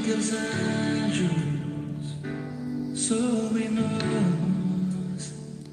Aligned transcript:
teus 0.00 0.32
anjos 0.32 1.30
sobre 2.94 3.68
nós 3.68 3.90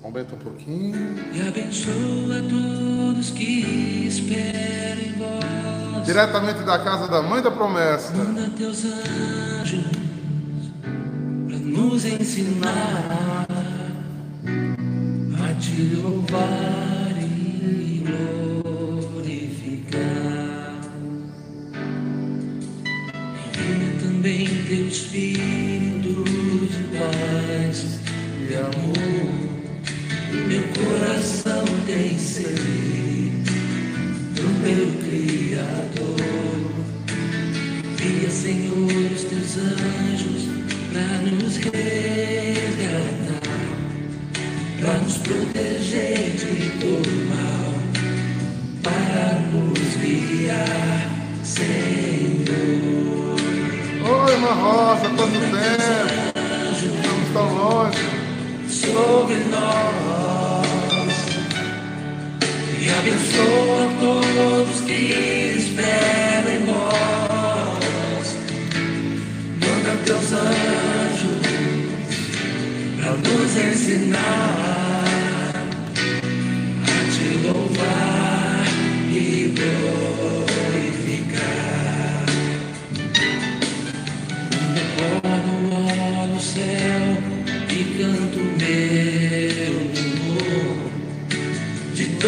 Aumenta 0.04 0.36
um 0.36 0.40
pouquinho. 0.40 0.96
e 1.34 1.42
abençoa 1.48 2.42
todos 2.50 3.30
que 3.32 4.06
esperam 4.08 5.02
em 5.02 5.14
vós. 5.20 6.06
Diretamente 6.06 6.64
da 6.64 6.80
casa 6.80 7.08
da 7.10 7.22
mãe 7.22 7.42
da 7.42 7.52
promessa. 7.52 8.14
Manda 8.14 8.50
teus 8.58 8.86
anjos 8.86 9.84
para 11.48 11.58
nos 11.58 12.06
ensinar 12.06 13.46
a 15.44 15.54
te 15.60 15.96
louvar 15.96 17.14
e 17.20 18.04
glorificar. 18.06 18.57
Teu 24.68 24.88
espírito 24.90 26.26
de 26.26 26.84
paz 26.98 28.00
e 28.50 28.54
amor. 28.56 29.32
Meu 30.46 30.64
coração 30.74 31.64
tem 31.86 32.20
sede 32.20 33.32
do 34.36 34.44
meu 34.62 34.88
Criador. 35.06 36.20
Envia, 37.94 38.30
Senhor, 38.30 39.12
os 39.16 39.24
teus 39.24 39.58
anjos 39.58 40.50
para 40.92 41.18
nos 41.32 41.56
resgatar, 41.56 43.42
para 44.82 44.98
nos 45.00 45.18
proteger 45.18 46.32
de 46.32 46.72
todo 46.82 47.10
mal, 47.30 47.74
para 48.84 49.40
nos 49.50 49.96
guiar, 49.96 51.10
Senhor. 51.44 53.37
Oi, 54.10 54.32
irmã 54.32 54.54
Rosa, 54.54 55.10
quanto 55.18 55.38
tempo? 55.38 55.54
Estamos 56.72 57.30
tão 57.34 57.54
longe. 57.56 58.18
sobre 58.70 59.36
nós 59.52 60.68
e 62.80 62.90
abençoa 62.90 63.90
todos 64.00 64.82
que 64.82 65.58
esperam 65.58 66.52
em 66.54 66.60
nós. 66.66 68.28
Manda 69.60 69.92
teus 70.06 70.32
anjos 70.32 71.42
para 72.96 73.12
nos 73.12 73.58
ensinar 73.58 74.77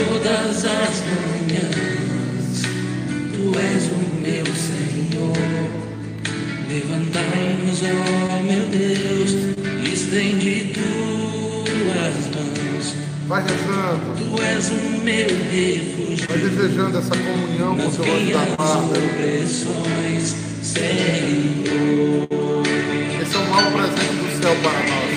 todas 0.07 0.65
as 0.65 1.03
manhãs. 1.09 2.61
Tu 3.33 3.43
és 3.59 3.83
o 3.91 3.99
meu 4.21 4.45
Senhor. 4.55 5.35
Levantai-nos, 6.69 7.81
ó 7.83 8.41
meu 8.43 8.63
Deus, 8.69 9.31
estende 9.91 10.55
tuas 10.73 12.15
mãos. 12.35 12.85
Vai 13.27 13.43
rezando. 13.43 14.07
Tu 14.17 14.41
és 14.41 14.69
o 14.69 14.73
meu 15.03 15.29
refúgio. 15.51 16.27
Vai 16.27 16.37
desejando 16.37 16.97
essa 16.97 17.15
comunhão 17.15 17.75
com 17.75 17.83
o 17.83 17.87
anjo 17.87 18.31
da 18.33 18.45
Senhor. 20.63 21.03
Esse 23.21 23.35
é 23.35 23.39
o 23.39 23.41
maior 23.49 23.71
presente 23.71 24.15
do 24.15 24.27
céu 24.41 24.55
para 24.63 24.79
nós. 24.79 25.08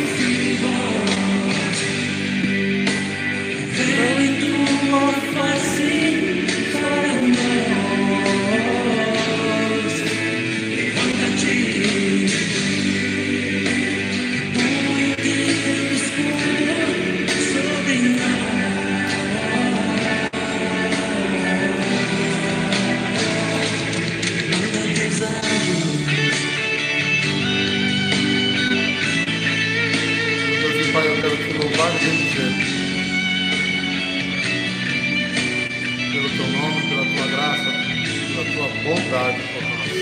Bondade 39.13 39.43
por 39.43 39.63
nós. 39.63 39.93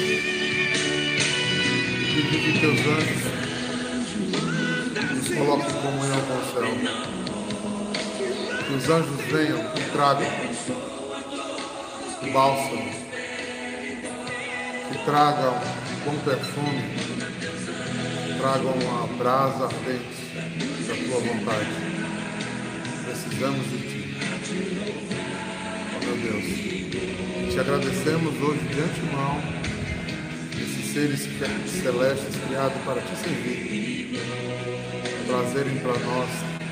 Pedir 2.15 2.41
que 2.41 2.53
teus 2.61 2.81
anjos 2.81 3.23
nos 5.11 5.29
coloquem 5.37 5.69
em 5.69 5.81
comunhão 5.83 6.21
com 6.21 6.37
o 6.37 6.45
céu. 6.53 6.71
Que 8.65 8.73
os 8.73 8.89
anjos 8.89 9.21
venham 9.33 9.61
e 9.77 9.81
tragam 9.91 10.31
bálsamo, 12.33 12.91
que 14.89 14.99
tragam 15.05 15.61
bom 16.05 16.17
perfume, 16.25 16.85
tragam 18.39 18.77
a 19.03 19.07
brasa 19.19 19.65
ardente 19.65 20.21
da 20.87 20.95
tua 20.95 21.19
vontade. 21.21 21.71
Precisamos 23.05 23.67
de 23.71 23.79
ti. 23.79 25.20
Meu 26.11 26.19
Deus, 26.19 27.53
te 27.53 27.61
agradecemos 27.61 28.35
hoje 28.43 28.67
de 28.67 28.81
antemão 28.81 29.41
esses 30.61 30.93
seres 30.93 31.21
celestes 31.71 32.37
criados 32.49 32.83
para 32.85 33.01
te 33.01 33.17
servir, 33.17 34.19
trazerem 35.29 35.79
para 35.79 35.97
nós 36.01 36.29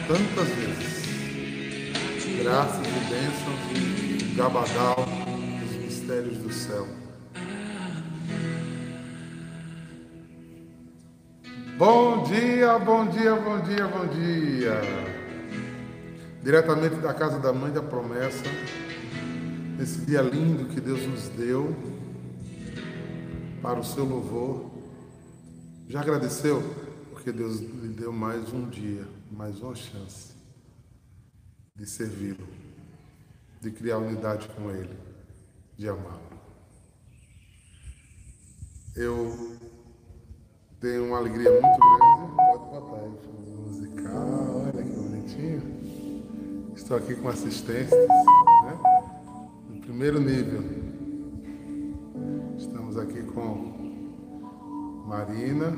tantas 0.09 0.49
vezes 0.57 1.09
graças 2.43 2.85
e 2.85 3.01
bênçãos 3.09 3.61
e 3.77 4.35
gabadal 4.35 5.07
dos 5.61 5.77
mistérios 5.85 6.39
do 6.39 6.53
céu. 6.53 6.89
Bom 11.77 12.25
dia, 12.25 12.77
bom 12.81 13.07
dia, 13.07 13.37
bom 13.37 13.61
dia, 13.61 13.87
bom 13.87 14.07
dia. 14.09 14.81
Diretamente 16.43 16.97
da 16.97 17.15
casa 17.15 17.39
da 17.39 17.53
mãe 17.53 17.71
da 17.71 17.83
promessa, 17.83 18.43
nesse 19.79 20.01
dia 20.01 20.21
lindo 20.21 20.67
que 20.75 20.81
Deus 20.81 21.01
nos 21.07 21.29
deu 21.29 21.75
para 23.63 23.79
o 23.79 23.85
seu 23.85 24.05
louvor. 24.05 24.69
Já 25.89 26.01
agradeceu? 26.01 26.61
Porque 27.13 27.31
Deus 27.31 27.61
lhe 27.61 27.89
deu 27.89 28.13
mais 28.13 28.53
um 28.53 28.69
dia, 28.69 29.07
mais 29.31 29.61
uma 29.61 29.77
chance 29.77 30.35
de 31.77 31.87
servi-lo, 31.87 32.47
de 33.61 33.71
criar 33.71 33.99
unidade 33.99 34.49
com 34.49 34.69
Ele, 34.69 34.99
de 35.77 35.89
amá-lo. 35.89 36.23
Eu 38.97 39.57
tenho 40.81 41.07
uma 41.07 41.19
alegria 41.19 41.51
muito 41.53 41.63
grande. 41.63 42.35
Pode 42.37 42.65
botar 42.71 42.97
aí 42.97 43.11
musical, 43.65 44.63
olha 44.67 44.83
que 44.83 44.91
bonitinho. 44.91 45.79
Estou 46.75 46.97
aqui 46.97 47.15
com 47.15 47.29
assistências, 47.29 48.09
primeiro 49.89 50.21
nível. 50.21 50.61
Estamos 52.59 52.99
aqui 52.99 53.23
com 53.23 55.07
Marina 55.07 55.73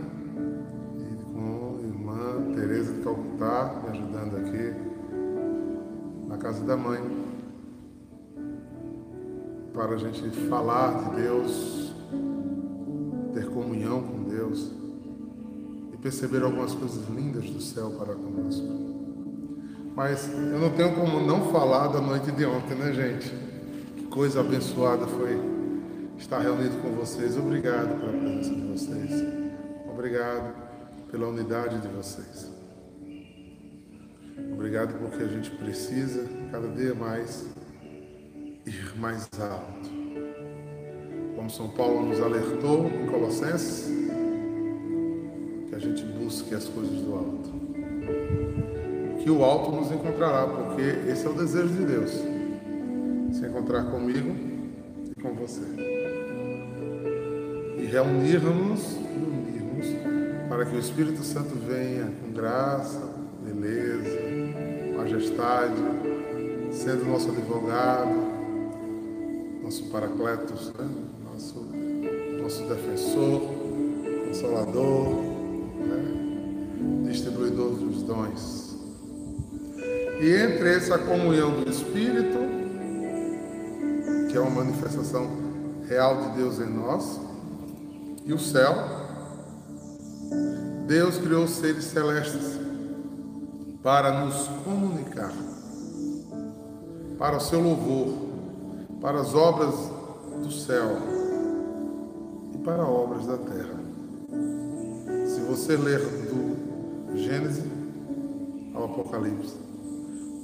e 0.98 1.32
com 1.32 1.78
a 1.78 1.86
irmã 1.86 2.52
Tereza 2.56 2.92
de 2.92 3.02
Calcutá, 3.02 3.80
me 3.84 3.90
ajudando 3.90 4.36
aqui 4.36 4.74
na 6.26 6.36
casa 6.38 6.64
da 6.64 6.76
mãe. 6.76 7.00
Para 9.72 9.94
a 9.94 9.96
gente 9.96 10.28
falar 10.48 11.04
de 11.04 11.22
Deus, 11.22 11.94
ter 13.32 13.48
comunhão 13.50 14.02
com 14.02 14.24
Deus 14.24 14.72
e 15.94 15.96
perceber 15.98 16.42
algumas 16.42 16.74
coisas 16.74 17.08
lindas 17.10 17.48
do 17.48 17.60
céu 17.60 17.92
para 17.92 18.16
conosco. 18.16 18.66
Mas 19.94 20.28
eu 20.28 20.58
não 20.58 20.70
tenho 20.70 20.96
como 20.96 21.20
não 21.24 21.52
falar 21.52 21.86
da 21.86 22.00
noite 22.00 22.32
de 22.32 22.44
ontem, 22.44 22.74
né, 22.74 22.92
gente? 22.92 23.50
Que 24.10 24.16
coisa 24.16 24.40
abençoada 24.40 25.06
foi 25.06 25.40
estar 26.18 26.40
reunido 26.40 26.76
com 26.78 26.90
vocês. 26.90 27.38
Obrigado 27.38 28.00
pela 28.00 28.12
presença 28.12 28.50
de 28.50 28.60
vocês. 28.62 29.24
Obrigado 29.88 30.52
pela 31.12 31.28
unidade 31.28 31.78
de 31.78 31.86
vocês. 31.86 32.50
Obrigado 34.52 34.98
porque 34.98 35.22
a 35.22 35.28
gente 35.28 35.52
precisa 35.52 36.26
cada 36.50 36.66
dia 36.66 36.92
mais 36.92 37.46
ir 38.66 38.98
mais 38.98 39.28
alto. 39.38 39.88
Como 41.36 41.48
São 41.48 41.68
Paulo 41.68 42.06
nos 42.06 42.20
alertou 42.20 42.88
em 42.88 43.06
Colossenses, 43.06 43.88
busque 46.18 46.52
as 46.52 46.64
coisas 46.64 47.00
do 47.00 47.14
alto. 47.14 47.50
Que 49.22 49.30
o 49.30 49.44
alto 49.44 49.70
nos 49.70 49.92
encontrará, 49.92 50.48
porque 50.48 50.82
esse 51.08 51.24
é 51.24 51.28
o 51.28 51.32
desejo 51.32 51.68
de 51.68 51.84
Deus. 51.84 52.29
Se 53.40 53.46
encontrar 53.46 53.84
comigo 53.84 54.36
e 55.10 55.22
com 55.22 55.32
você. 55.32 55.62
E 57.78 57.86
reunirmos 57.86 58.98
unirmos 59.16 59.86
para 60.46 60.66
que 60.66 60.76
o 60.76 60.78
Espírito 60.78 61.22
Santo 61.22 61.54
venha 61.56 62.12
com 62.20 62.34
graça, 62.34 63.00
beleza, 63.42 64.18
majestade, 64.94 65.72
sendo 66.70 67.06
nosso 67.06 67.30
advogado, 67.30 68.14
nosso 69.62 69.84
paracletos, 69.84 70.70
né? 70.78 70.86
nosso, 71.24 71.66
nosso 72.42 72.62
defensor, 72.64 73.40
consolador, 74.26 75.14
né? 75.78 77.10
distribuidor 77.10 77.70
dos 77.70 78.02
dons. 78.02 78.76
E 80.20 80.30
entre 80.30 80.74
essa 80.74 80.98
comunhão 80.98 81.58
do 81.58 81.70
Espírito, 81.70 82.59
que 84.30 84.36
é 84.36 84.40
uma 84.40 84.62
manifestação 84.62 85.28
real 85.88 86.22
de 86.22 86.36
Deus 86.36 86.60
em 86.60 86.70
nós, 86.70 87.20
e 88.24 88.32
o 88.32 88.38
céu, 88.38 88.74
Deus 90.86 91.18
criou 91.18 91.48
seres 91.48 91.84
celestes 91.86 92.60
para 93.82 94.24
nos 94.24 94.46
comunicar, 94.64 95.32
para 97.18 97.38
o 97.38 97.40
seu 97.40 97.60
louvor, 97.60 98.14
para 99.00 99.20
as 99.20 99.34
obras 99.34 99.74
do 100.44 100.52
céu 100.52 100.96
e 102.54 102.58
para 102.58 102.84
obras 102.84 103.26
da 103.26 103.36
terra. 103.36 103.80
Se 105.26 105.40
você 105.40 105.76
ler 105.76 105.98
do 105.98 107.16
Gênesis 107.18 107.64
ao 108.74 108.84
Apocalipse, 108.84 109.56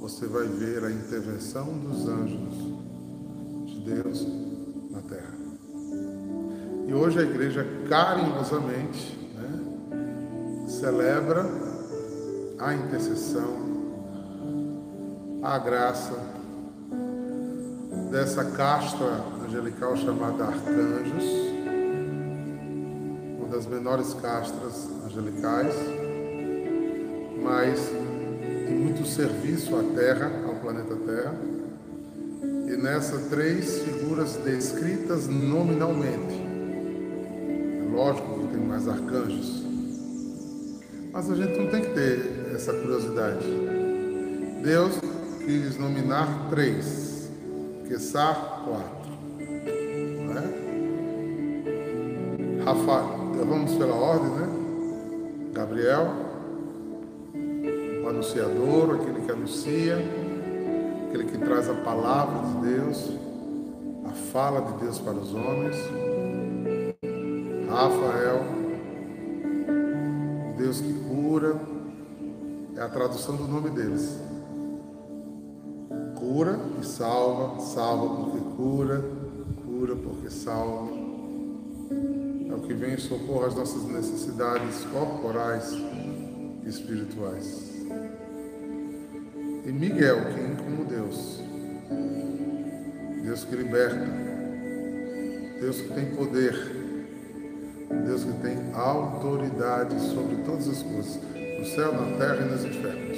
você 0.01 0.25
vai 0.27 0.45
ver 0.45 0.83
a 0.83 0.91
intervenção 0.91 1.65
dos 1.65 2.07
anjos 2.07 2.66
Deus 3.87 4.27
na 4.91 5.01
terra. 5.01 5.33
E 6.85 6.93
hoje 6.93 7.19
a 7.19 7.23
igreja 7.23 7.65
carinhosamente 7.87 9.17
né, 9.33 10.67
celebra 10.67 11.45
a 12.59 12.73
intercessão, 12.73 13.65
a 15.41 15.57
graça 15.57 16.19
dessa 18.11 18.43
casta 18.43 19.05
angelical 19.45 19.95
chamada 19.95 20.45
arcanjos, 20.45 21.23
uma 23.37 23.47
das 23.49 23.65
menores 23.67 24.13
castas 24.15 24.89
angelicais, 25.05 25.73
mas 27.41 27.89
tem 28.65 28.75
muito 28.77 29.05
serviço 29.05 29.73
à 29.77 29.83
Terra, 29.95 30.29
ao 30.45 30.55
planeta 30.55 30.95
Terra. 30.95 31.56
Nessas 32.77 33.27
três 33.29 33.79
figuras 33.79 34.35
descritas 34.37 35.27
nominalmente. 35.27 36.41
É 37.79 37.95
lógico 37.95 38.39
que 38.39 38.47
tem 38.53 38.61
mais 38.61 38.87
arcanjos, 38.87 39.65
mas 41.11 41.29
a 41.29 41.35
gente 41.35 41.57
não 41.57 41.67
tem 41.67 41.81
que 41.81 41.93
ter 41.93 42.53
essa 42.55 42.71
curiosidade. 42.73 43.45
Deus 44.63 44.99
quis 45.43 45.77
nominar 45.77 46.49
três 46.49 47.07
Quessar 47.87 48.63
4. 48.65 49.11
Né? 50.27 50.43
Rafael, 52.65 53.31
vamos 53.47 53.73
pela 53.75 53.95
ordem, 53.95 54.29
né? 54.31 54.47
Gabriel, 55.53 56.13
o 58.03 58.09
anunciador, 58.09 58.95
aquele 58.95 59.21
que 59.21 59.31
anuncia, 59.31 59.97
aquele 61.07 61.25
que 61.25 61.37
traz 61.37 61.69
a 61.69 61.73
palavra 61.73 62.47
de 62.47 62.73
Deus, 62.73 63.11
a 64.05 64.11
fala 64.31 64.61
de 64.61 64.83
Deus 64.83 64.99
para 64.99 65.13
os 65.13 65.33
homens. 65.33 65.75
Rafael, 67.69 68.43
Deus 70.57 70.81
que 70.81 70.93
cura, 71.07 71.55
é 72.75 72.81
a 72.81 72.89
tradução 72.89 73.35
do 73.35 73.47
nome 73.47 73.69
deles 73.69 74.27
cura 76.17 76.59
e 76.81 76.85
salva, 76.85 77.59
salva 77.61 78.15
porque 78.15 78.39
cura, 78.55 79.03
cura 79.65 79.95
porque 79.95 80.29
salva. 80.29 80.91
É 82.49 82.53
o 82.53 82.59
que 82.61 82.73
vem 82.73 82.95
em 82.95 82.97
socorro 82.97 83.45
às 83.45 83.55
nossas 83.55 83.83
necessidades 83.83 84.83
corporais 84.85 85.71
e 86.63 86.69
espirituais. 86.69 87.76
E 89.67 89.69
Miguel, 89.69 90.19
quem 90.33 90.55
como 90.55 90.85
Deus, 90.85 91.41
Deus 93.21 93.43
que 93.43 93.53
liberta, 93.53 94.07
Deus 95.59 95.81
que 95.81 95.89
tem 95.89 96.05
poder, 96.05 96.55
Deus 98.05 98.23
que 98.23 98.31
tem 98.41 98.57
autoridade 98.73 99.99
sobre 99.99 100.37
todas 100.45 100.69
as 100.69 100.81
coisas, 100.81 101.19
no 101.59 101.65
céu, 101.65 101.91
na 101.91 102.17
terra 102.17 102.45
e 102.45 102.49
nos 102.49 102.63
infernos. 102.63 103.17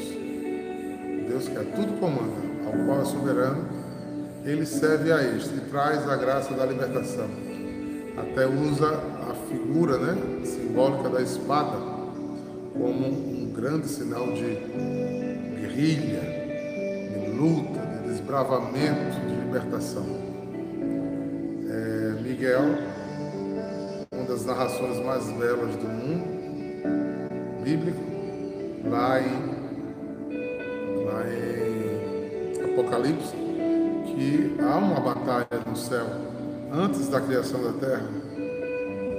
Deus 1.29 1.47
que 1.47 1.55
a 1.55 1.63
tudo 1.65 1.99
comanda 1.99 2.33
ao 2.65 2.83
qual 2.83 3.01
é 3.03 3.05
soberano, 3.05 3.69
ele 4.43 4.65
serve 4.65 5.11
a 5.11 5.21
este 5.21 5.53
e 5.53 5.61
traz 5.69 6.09
a 6.09 6.15
graça 6.15 6.55
da 6.55 6.65
libertação. 6.65 7.29
Até 8.17 8.47
usa 8.47 8.89
a 9.29 9.35
figura 9.47 9.99
né, 9.99 10.43
simbólica 10.43 11.09
da 11.09 11.21
espada 11.21 11.77
como 12.73 13.07
um 13.07 13.53
grande 13.53 13.87
sinal 13.87 14.33
de 14.33 14.57
guerrilha, 15.59 16.38
luta, 17.39 17.79
de 17.79 18.09
desbravamento, 18.09 19.19
de 19.25 19.35
libertação. 19.35 20.05
É, 21.69 22.21
Miguel, 22.21 22.63
uma 24.11 24.25
das 24.25 24.45
narrações 24.45 25.03
mais 25.05 25.23
belas 25.31 25.75
do 25.77 25.87
mundo 25.87 26.27
bíblico, 27.63 28.03
lá 28.89 29.21
em 29.21 29.59
Apocalipse 32.73 33.35
que 34.05 34.55
há 34.61 34.77
uma 34.77 34.99
batalha 34.99 35.63
no 35.65 35.75
céu 35.75 36.05
antes 36.73 37.07
da 37.07 37.21
criação 37.21 37.63
da 37.63 37.73
terra. 37.73 38.09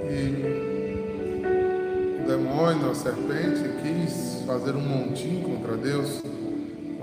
E 0.09 0.61
o 2.21 2.27
demônio, 2.27 2.91
a 2.91 2.95
serpente, 2.95 3.63
quis 3.81 4.43
fazer 4.45 4.75
um 4.75 4.81
montinho 4.81 5.43
contra 5.43 5.75
Deus, 5.75 6.21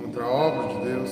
contra 0.00 0.24
a 0.24 0.28
obra 0.28 0.67
Deus, 0.88 1.10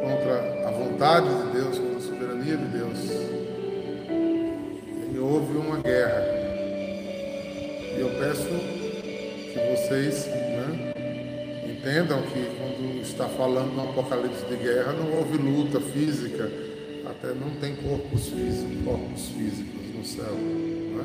contra 0.00 0.68
a 0.68 0.70
vontade 0.72 1.28
de 1.28 1.52
Deus, 1.52 1.78
contra 1.78 1.96
a 1.96 2.00
soberania 2.00 2.56
de 2.56 2.64
Deus. 2.64 2.98
E 5.14 5.18
houve 5.18 5.56
uma 5.56 5.78
guerra. 5.78 6.24
E 7.96 8.00
eu 8.00 8.10
peço 8.18 8.48
que 9.52 9.76
vocês 9.76 10.26
né, 10.26 10.92
entendam 11.66 12.20
que 12.22 13.00
está 13.00 13.28
falando 13.28 13.74
no 13.74 13.90
Apocalipse 13.90 14.44
de 14.46 14.56
guerra, 14.56 14.92
não 14.92 15.18
houve 15.18 15.38
luta 15.38 15.80
física, 15.80 16.50
até 17.08 17.28
não 17.34 17.50
tem 17.60 17.76
corpos 17.76 18.26
físicos, 18.26 18.84
corpos 18.84 19.26
físicos 19.28 19.94
no 19.94 20.04
céu. 20.04 20.34
Não, 20.34 21.00
é? 21.00 21.04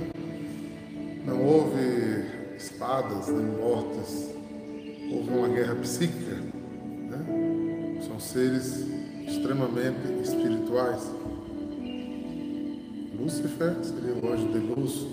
não 1.26 1.46
houve 1.46 2.26
espadas 2.58 3.28
nem 3.28 3.46
mortes, 3.46 4.32
houve 5.12 5.30
uma 5.30 5.50
guerra 5.50 5.76
psíquica. 5.76 6.33
Seres 8.34 8.84
extremamente 9.28 10.12
espirituais. 10.24 11.04
Lúcifer 13.16 13.76
seria 13.84 14.16
o 14.16 14.34
anjo 14.34 14.48
de 14.48 14.58
luz 14.58 15.06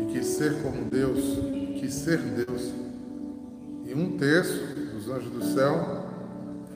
e 0.00 0.12
quis 0.12 0.26
ser 0.26 0.62
como 0.62 0.84
Deus, 0.84 1.40
quis 1.80 1.92
ser 1.92 2.18
Deus. 2.18 2.72
E 3.84 3.92
um 3.92 4.16
terço 4.16 4.60
dos 4.94 5.08
anjos 5.08 5.28
do 5.32 5.44
céu 5.54 6.06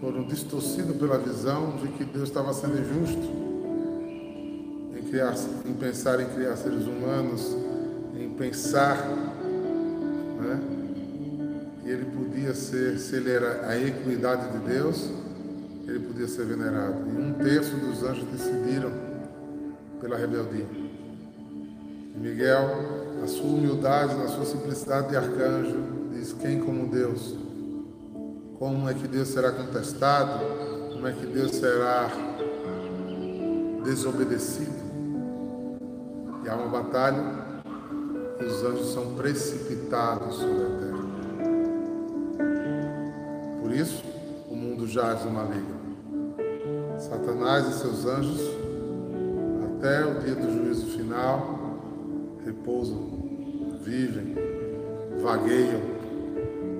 foram 0.00 0.26
distorcidos 0.26 0.96
pela 0.96 1.18
visão 1.18 1.76
de 1.76 1.86
que 1.92 2.04
Deus 2.04 2.28
estava 2.28 2.52
sendo 2.52 2.76
injusto 2.76 3.30
em, 4.98 5.02
criar, 5.08 5.36
em 5.64 5.74
pensar 5.74 6.18
em 6.18 6.26
criar 6.30 6.56
seres 6.56 6.84
humanos, 6.84 7.56
em 8.18 8.28
pensar, 8.30 9.06
né? 10.36 10.60
E 11.84 11.90
ele 11.90 12.06
podia 12.06 12.56
ser, 12.56 12.98
se 12.98 13.14
ele 13.14 13.30
era 13.30 13.68
a 13.68 13.78
equidade 13.78 14.50
de 14.50 14.58
Deus, 14.66 15.19
ele 15.90 16.06
podia 16.06 16.28
ser 16.28 16.47
venerado. 16.47 17.04
E 17.06 17.20
um 17.20 17.32
terço 17.35 17.76
dos 17.76 18.02
anjos 18.02 18.25
decidiram 18.25 18.90
pela 20.00 20.16
rebeldia. 20.16 20.66
E 22.14 22.18
Miguel, 22.18 23.16
na 23.20 23.26
sua 23.26 23.47
humildade, 23.47 24.14
na 24.14 24.28
sua 24.28 24.44
simplicidade 24.44 25.11
de 25.11 25.16
arcanjo, 25.16 25.78
diz: 26.12 26.32
Quem 26.32 26.61
como 26.61 26.88
Deus? 26.88 27.37
como 28.61 28.90
é 28.90 28.92
que 28.92 29.09
Deus 29.09 29.28
será 29.28 29.50
contestado, 29.52 30.38
como 30.92 31.09
é 31.09 31.12
que 31.12 31.25
Deus 31.25 31.52
será 31.52 32.11
desobedecido. 33.82 34.78
E 36.44 36.49
há 36.49 36.56
uma 36.56 36.68
batalha, 36.68 37.25
e 38.38 38.44
os 38.44 38.62
anjos 38.62 38.92
são 38.92 39.14
precipitados 39.14 40.35
sobre 40.37 40.62
a 40.62 40.78
terra. 40.78 41.04
Por 43.62 43.73
isso, 43.73 44.04
o 44.50 44.54
mundo 44.54 44.87
jaz 44.87 45.25
no 45.25 45.30
maligno. 45.30 45.79
Satanás 47.00 47.66
e 47.66 47.78
seus 47.80 48.04
anjos, 48.04 48.42
até 49.64 50.04
o 50.04 50.21
dia 50.21 50.35
do 50.35 50.52
juízo 50.52 50.87
final, 50.99 51.59
repousam, 52.45 53.09
vivem, 53.83 54.35
vagueiam, 55.23 55.80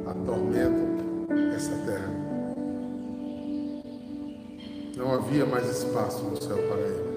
atormentam 0.07 1.27
essa 1.57 1.73
terra. 1.87 2.11
Não 4.95 5.15
havia 5.15 5.47
mais 5.47 5.67
espaço 5.71 6.23
no 6.23 6.37
céu 6.37 6.59
para 6.69 6.81
ele. 6.81 7.11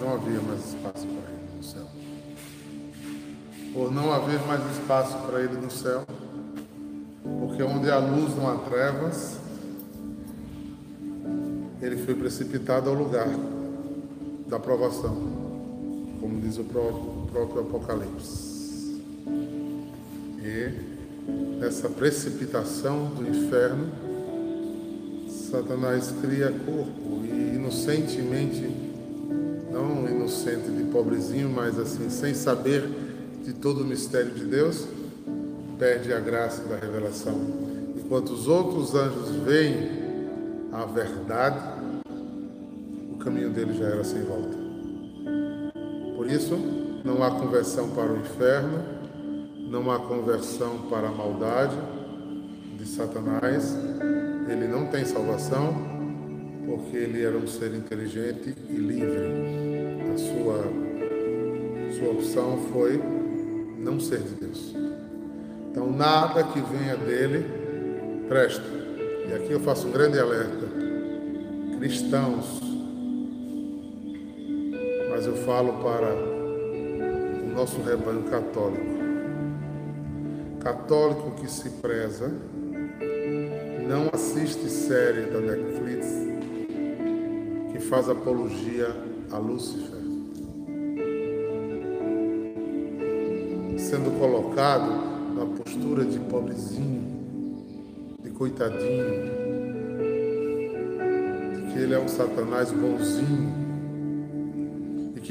Não 0.00 0.14
havia 0.14 0.40
mais 0.40 0.66
espaço 0.66 1.06
para 1.06 1.30
ele 1.30 1.56
no 1.56 1.62
céu. 1.62 1.86
Por 3.72 3.92
não 3.92 4.12
haver 4.12 4.40
mais 4.40 4.60
espaço 4.72 5.16
para 5.18 5.40
ele 5.40 5.56
no 5.56 5.70
céu, 5.70 6.04
porque 7.38 7.62
onde 7.62 7.88
há 7.88 7.98
luz 7.98 8.36
não 8.36 8.50
há 8.50 8.56
trevas, 8.56 9.41
ele 11.82 11.96
foi 11.96 12.14
precipitado 12.14 12.88
ao 12.88 12.94
lugar 12.94 13.28
da 14.46 14.58
provação, 14.58 15.16
como 16.20 16.40
diz 16.40 16.56
o 16.56 16.64
próprio, 16.64 17.60
Apocalipse. 17.60 19.00
E 20.40 20.70
nessa 21.58 21.88
precipitação 21.88 23.06
do 23.06 23.28
inferno, 23.28 23.90
Satanás 25.28 26.14
cria 26.22 26.52
corpo 26.52 27.24
e 27.24 27.56
inocentemente, 27.56 28.70
não 29.72 30.08
inocente 30.08 30.70
de 30.70 30.84
pobrezinho, 30.84 31.50
mas 31.50 31.78
assim, 31.78 32.08
sem 32.08 32.32
saber 32.32 32.88
de 33.44 33.52
todo 33.52 33.82
o 33.82 33.84
mistério 33.84 34.30
de 34.30 34.44
Deus, 34.44 34.86
perde 35.78 36.12
a 36.12 36.20
graça 36.20 36.62
da 36.62 36.76
revelação. 36.76 37.40
Enquanto 37.96 38.30
os 38.30 38.46
outros 38.46 38.94
anjos 38.94 39.30
veem 39.44 40.02
a 40.72 40.84
verdade, 40.84 41.71
dele 43.52 43.74
já 43.74 43.86
era 43.86 44.04
sem 44.04 44.22
volta. 44.22 44.56
Por 46.16 46.30
isso, 46.30 46.56
não 47.04 47.22
há 47.22 47.30
conversão 47.30 47.90
para 47.90 48.12
o 48.12 48.16
inferno, 48.16 48.82
não 49.58 49.90
há 49.90 49.98
conversão 49.98 50.78
para 50.90 51.08
a 51.08 51.10
maldade 51.10 51.76
de 52.78 52.86
Satanás, 52.86 53.76
ele 54.48 54.66
não 54.66 54.86
tem 54.86 55.04
salvação, 55.04 55.74
porque 56.66 56.96
ele 56.96 57.22
era 57.22 57.36
um 57.36 57.46
ser 57.46 57.74
inteligente 57.74 58.54
e 58.68 58.74
livre. 58.74 59.42
A 60.12 60.18
sua, 60.18 60.64
sua 61.98 62.10
opção 62.12 62.58
foi 62.72 63.00
não 63.78 63.98
ser 63.98 64.18
de 64.18 64.34
Deus. 64.34 64.74
Então, 65.70 65.90
nada 65.90 66.44
que 66.44 66.60
venha 66.60 66.96
dele 66.96 67.46
presta. 68.28 68.64
E 69.28 69.32
aqui 69.34 69.52
eu 69.52 69.60
faço 69.60 69.88
um 69.88 69.90
grande 69.90 70.18
alerta. 70.18 70.66
Cristãos, 71.78 72.71
mas 75.22 75.26
eu 75.28 75.36
falo 75.44 75.74
para 75.74 76.16
o 76.16 77.54
nosso 77.54 77.80
rebanho 77.82 78.24
católico. 78.24 78.92
Católico 80.58 81.30
que 81.36 81.48
se 81.48 81.70
preza, 81.70 82.32
não 83.86 84.10
assiste 84.12 84.68
série 84.68 85.26
da 85.26 85.38
Netflix 85.40 86.06
que 87.70 87.78
faz 87.78 88.08
apologia 88.08 88.88
a 89.30 89.38
Lúcifer. 89.38 90.02
Sendo 93.78 94.18
colocado 94.18 94.90
na 95.36 95.46
postura 95.56 96.04
de 96.04 96.18
pobrezinho, 96.18 97.12
coitadinho, 98.36 99.04
de 101.54 101.72
que 101.72 101.78
ele 101.78 101.94
é 101.94 101.98
um 102.00 102.08
Satanás 102.08 102.72
bonzinho 102.72 103.71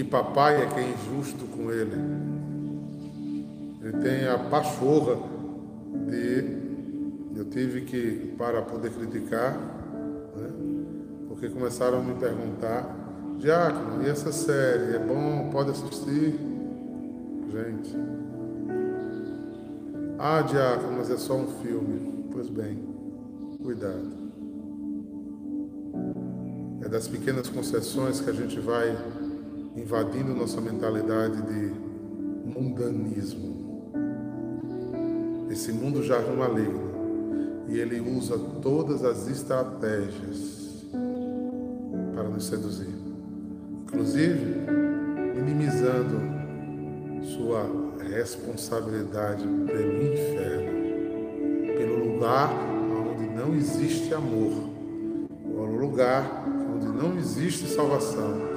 que 0.02 0.04
papai 0.04 0.64
é 0.64 0.66
quem 0.66 0.84
é 0.84 0.94
injusto 0.94 1.46
com 1.46 1.72
ele. 1.72 1.96
Ele 3.84 3.98
tem 4.02 4.28
a 4.28 4.38
pachorra 4.38 5.16
de. 6.08 6.62
Eu 7.36 7.46
tive 7.46 7.82
que, 7.82 8.34
para 8.36 8.64
poder 8.64 8.92
criticar, 8.92 9.54
né, 10.36 10.50
porque 11.28 11.50
começaram 11.50 12.00
a 12.00 12.02
me 12.02 12.16
perguntar, 12.16 12.96
Diácono, 13.38 14.04
e 14.04 14.10
essa 14.10 14.32
série? 14.32 14.96
É 14.96 15.00
bom? 15.00 15.50
Pode 15.52 15.70
assistir? 15.70 16.40
Gente. 17.52 17.96
Ah, 20.18 20.42
Diácono, 20.42 20.98
mas 20.98 21.12
é 21.12 21.18
só 21.18 21.36
um 21.36 21.48
filme. 21.62 22.26
Pois 22.32 22.50
bem. 22.50 22.84
Cuidado. 23.62 24.10
É 26.84 26.90
das 26.90 27.08
pequenas 27.08 27.48
concessões 27.50 28.20
que 28.20 28.30
a 28.30 28.34
gente 28.34 28.60
vai 28.60 28.98
invadindo 29.76 30.34
nossa 30.34 30.60
mentalidade 30.60 31.42
de 31.42 31.74
mundanismo. 32.46 33.92
Esse 35.50 35.72
mundo 35.72 36.04
já 36.04 36.18
é 36.18 36.36
maligno 36.36 36.92
e 37.68 37.80
ele 37.80 38.00
usa 38.00 38.38
todas 38.62 39.04
as 39.04 39.28
estratégias 39.28 40.86
para 42.14 42.30
nos 42.30 42.46
seduzir, 42.46 42.94
inclusive 43.84 44.66
minimizando 45.36 46.20
sua 47.24 47.66
responsabilidade 48.10 49.44
pelo 49.44 50.04
inferno, 50.04 50.82
pelo 51.78 52.14
lugar 52.14 52.72
não 53.42 53.56
existe 53.56 54.14
amor, 54.14 54.52
pelo 55.44 55.78
lugar 55.78 56.46
onde 56.76 56.88
não 56.88 57.18
existe 57.18 57.68
salvação, 57.68 58.51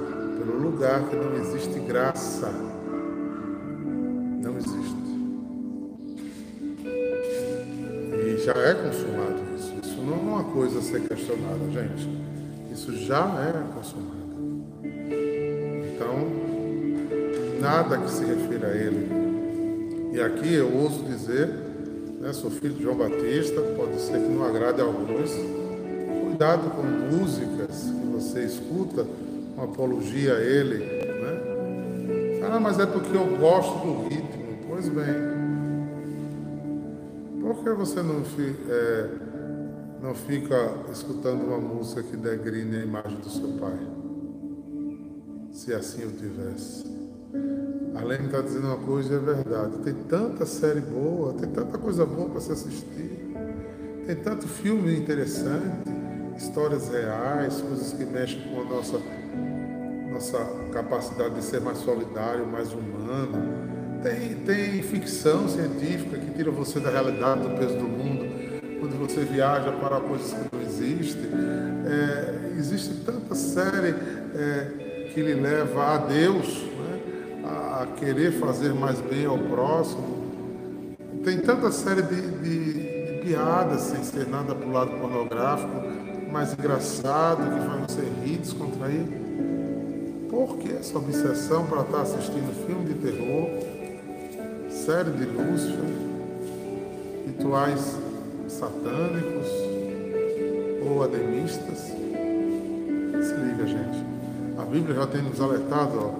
pelo 0.44 0.70
lugar 0.70 1.08
que 1.08 1.16
não 1.16 1.34
existe 1.36 1.80
graça. 1.80 2.52
Não 4.42 4.56
existe. 4.58 5.04
E 8.12 8.38
já 8.44 8.52
é 8.52 8.74
consumado 8.74 9.42
isso. 9.56 9.72
Isso 9.82 10.02
não 10.02 10.12
é 10.12 10.16
uma 10.16 10.44
coisa 10.44 10.78
a 10.80 10.82
ser 10.82 11.00
questionada, 11.00 11.70
gente. 11.70 12.08
Isso 12.70 12.94
já 13.06 13.24
é 13.40 13.74
consumado. 13.74 14.14
Então, 15.94 16.28
nada 17.60 17.96
que 17.98 18.10
se 18.10 18.24
refira 18.24 18.68
a 18.68 18.76
ele. 18.76 19.08
E 20.12 20.20
aqui 20.20 20.54
eu 20.54 20.70
ouso 20.72 21.02
dizer 21.04 21.64
né? 22.24 22.32
Sou 22.32 22.50
filho 22.50 22.72
de 22.72 22.82
João 22.82 22.96
Batista, 22.96 23.60
pode 23.76 24.00
ser 24.00 24.14
que 24.14 24.28
não 24.28 24.44
agrade 24.44 24.80
a 24.80 24.84
alguns. 24.84 25.30
Cuidado 26.24 26.70
com 26.70 26.82
músicas 26.82 27.82
que 27.82 28.06
você 28.06 28.44
escuta, 28.44 29.06
uma 29.54 29.64
apologia 29.64 30.34
a 30.34 30.40
ele. 30.40 30.78
Né? 30.78 32.40
Ah, 32.50 32.60
mas 32.60 32.78
é 32.78 32.86
porque 32.86 33.16
eu 33.16 33.36
gosto 33.38 33.78
do 33.78 34.08
ritmo. 34.08 34.44
Pois 34.68 34.88
bem. 34.88 35.34
Por 37.40 37.62
que 37.62 37.70
você 37.70 38.02
não, 38.02 38.22
é, 38.68 39.10
não 40.02 40.14
fica 40.14 40.74
escutando 40.92 41.42
uma 41.42 41.58
música 41.58 42.02
que 42.02 42.16
degrine 42.16 42.78
a 42.78 42.82
imagem 42.82 43.18
do 43.18 43.28
seu 43.28 43.48
pai? 43.60 43.78
Se 45.52 45.72
assim 45.72 46.02
eu 46.02 46.12
tivesse. 46.12 46.84
Além 47.94 48.18
de 48.18 48.26
estar 48.26 48.42
dizendo 48.42 48.66
uma 48.66 48.78
coisa, 48.78 49.14
é 49.14 49.18
verdade. 49.18 49.78
Tem 49.78 49.94
tanta 49.94 50.44
série 50.44 50.80
boa, 50.80 51.32
tem 51.34 51.48
tanta 51.48 51.78
coisa 51.78 52.04
boa 52.04 52.28
para 52.28 52.40
se 52.40 52.52
assistir. 52.52 53.34
Tem 54.06 54.16
tanto 54.16 54.48
filme 54.48 54.96
interessante, 54.98 55.88
histórias 56.36 56.88
reais, 56.88 57.60
coisas 57.60 57.92
que 57.92 58.04
mexem 58.04 58.40
com 58.42 58.60
a 58.60 58.64
nossa, 58.64 59.00
nossa 60.14 60.38
capacidade 60.72 61.34
de 61.34 61.42
ser 61.42 61.60
mais 61.60 61.78
solidário, 61.78 62.46
mais 62.46 62.72
humano. 62.72 63.64
Tem, 64.02 64.34
tem 64.46 64.82
ficção 64.82 65.48
científica 65.48 66.16
que 66.16 66.30
tira 66.30 66.50
você 66.50 66.78
da 66.78 66.90
realidade 66.90 67.42
do 67.42 67.58
peso 67.58 67.76
do 67.76 67.88
mundo, 67.88 68.24
quando 68.78 68.96
você 68.98 69.24
viaja 69.24 69.72
para 69.72 70.00
coisas 70.00 70.32
que 70.32 70.56
não 70.56 70.62
existem. 70.62 71.30
É, 71.86 72.56
existe 72.56 72.94
tanta 73.04 73.34
série 73.34 73.94
é, 74.34 75.10
que 75.12 75.20
lhe 75.20 75.34
leva 75.34 75.94
a 75.94 75.98
Deus 75.98 76.64
a 77.44 77.86
querer 77.96 78.32
fazer 78.38 78.72
mais 78.72 79.00
bem 79.00 79.26
ao 79.26 79.38
próximo. 79.38 80.94
Tem 81.24 81.38
tanta 81.38 81.72
série 81.72 82.02
de, 82.02 82.20
de, 82.20 82.72
de 82.72 83.20
piadas 83.26 83.80
sem 83.80 84.04
ser 84.04 84.28
nada 84.28 84.54
para 84.54 84.68
o 84.68 84.72
lado 84.72 84.90
pornográfico, 84.92 85.72
mais 86.30 86.52
engraçado, 86.52 87.42
que 87.42 87.66
faz 87.66 87.92
você 87.92 88.02
rir, 88.22 88.38
descontrair. 88.38 89.23
Por 90.34 90.56
que 90.58 90.72
essa 90.72 90.98
obsessão 90.98 91.64
para 91.64 91.82
estar 91.82 92.00
assistindo 92.00 92.66
filme 92.66 92.92
de 92.92 92.94
terror, 92.94 93.48
série 94.68 95.12
de 95.12 95.26
Lúcifer, 95.26 95.84
rituais 97.24 97.96
satânicos 98.48 99.46
ou 100.90 101.04
ademistas? 101.04 101.78
Se 101.78 103.32
liga, 103.32 103.64
gente. 103.64 104.04
A 104.58 104.64
Bíblia 104.64 104.96
já 104.96 105.06
tem 105.06 105.22
nos 105.22 105.40
alertado, 105.40 106.00
ó, 106.00 106.10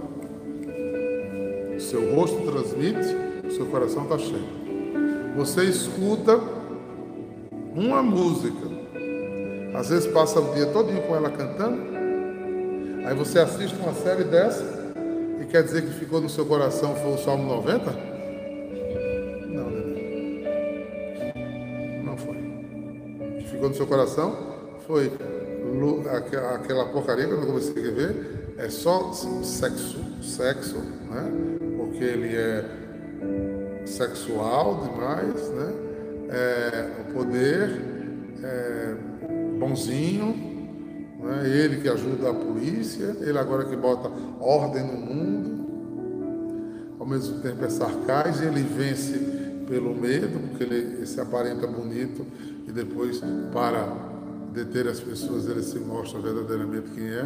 O 1.75 1.81
seu 1.81 2.15
rosto 2.15 2.41
transmite, 2.43 3.17
o 3.45 3.51
seu 3.51 3.67
coração 3.67 4.05
está 4.05 4.17
cheio. 4.17 4.47
Você 5.37 5.65
escuta 5.65 6.39
uma 7.75 8.01
música, 8.01 8.69
às 9.75 9.89
vezes 9.89 10.07
passa 10.07 10.39
o 10.39 10.55
dia 10.55 10.67
todo 10.67 10.87
com 11.05 11.17
ela 11.17 11.31
cantando, 11.31 11.94
aí 13.05 13.15
você 13.15 13.39
assiste 13.39 13.77
uma 13.77 13.93
série 13.95 14.25
dessa 14.25 14.65
e 15.41 15.45
quer 15.45 15.63
dizer 15.63 15.83
que 15.83 15.93
ficou 15.93 16.21
no 16.21 16.29
seu 16.29 16.47
coração 16.47 16.95
foi 16.97 17.13
o 17.13 17.19
Salmo 17.19 17.45
90? 17.49 17.91
Não, 19.49 19.71
né? 19.71 21.33
Não 22.05 22.17
foi. 22.17 22.37
O 22.37 23.39
que 23.39 23.49
ficou 23.51 23.69
no 23.69 23.75
seu 23.75 23.87
coração 23.87 24.55
foi 24.87 25.13
aquela 26.55 26.87
porcaria 26.87 27.27
que 27.27 27.33
eu 27.33 27.41
não 27.41 27.47
comecei 27.47 27.73
a 27.73 27.77
escrever, 27.77 28.55
é 28.59 28.69
só 28.69 29.13
sexo, 29.13 29.99
sexo, 30.23 30.79
né? 31.11 31.31
Porque 31.77 32.05
ele 32.05 32.37
é 32.37 32.65
sexual 33.85 34.83
demais, 34.83 35.51
né? 35.51 35.73
É, 36.31 36.89
o 37.01 37.13
poder 37.13 37.81
é 38.43 38.95
bonzinho, 39.59 40.54
né? 41.25 41.49
ele 41.49 41.81
que 41.81 41.89
ajuda 41.89 42.31
a 42.31 42.35
polícia, 42.35 43.17
ele 43.21 43.39
agora 43.39 43.65
que 43.65 43.77
bota 43.77 44.11
ordem 44.41 44.87
no 44.87 44.99
mundo, 44.99 45.65
ao 47.01 47.07
mesmo 47.07 47.41
tempo 47.41 47.65
é 47.65 47.69
sarcasmo, 47.69 48.47
ele 48.47 48.63
vence 48.63 49.19
pelo 49.67 49.95
medo, 49.95 50.39
porque 50.49 50.65
ele 50.65 51.07
se 51.07 51.21
aparenta 51.21 51.67
bonito 51.67 52.25
e 52.67 52.73
depois 52.73 53.21
para 53.53 54.13
deter 54.53 54.87
as 54.87 55.01
pessoas, 55.01 55.49
ele 55.49 55.63
se 55.63 55.79
mostra 55.81 56.21
verdadeiramente 56.21 56.91
quem 56.91 57.09
é. 57.09 57.25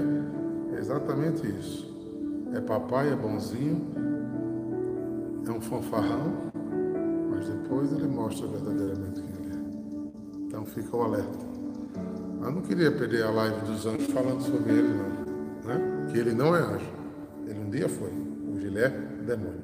É 0.75 0.78
exatamente 0.81 1.47
isso. 1.47 1.87
É 2.55 2.61
papai, 2.61 3.12
é 3.12 3.17
bonzinho, 3.17 3.87
é 5.47 5.50
um 5.50 5.61
fanfarrão, 5.61 6.50
mas 7.31 7.49
depois 7.49 7.93
ele 7.93 8.07
mostra 8.07 8.47
verdadeiramente 8.47 9.21
quem 9.21 9.45
ele 9.45 9.55
é. 9.55 10.47
Então 10.47 10.64
fica 10.64 10.97
o 10.97 11.02
alerta. 11.02 11.48
Eu 12.42 12.52
não 12.52 12.62
queria 12.62 12.90
perder 12.90 13.25
a 13.25 13.30
live 13.30 13.61
dos 13.66 13.85
anjos 13.87 14.07
falando 14.07 14.40
sobre 14.42 14.73
ele, 14.73 14.88
não. 14.88 15.28
Né? 15.64 16.07
Que 16.11 16.18
ele 16.18 16.33
não 16.33 16.54
é 16.54 16.61
anjo. 16.61 16.90
Ele 17.47 17.59
um 17.59 17.71
dia 17.71 17.88
foi. 17.88 18.11
Hoje 18.54 18.66
ele 18.66 18.78
é 18.78 18.88
demônio. 19.26 19.62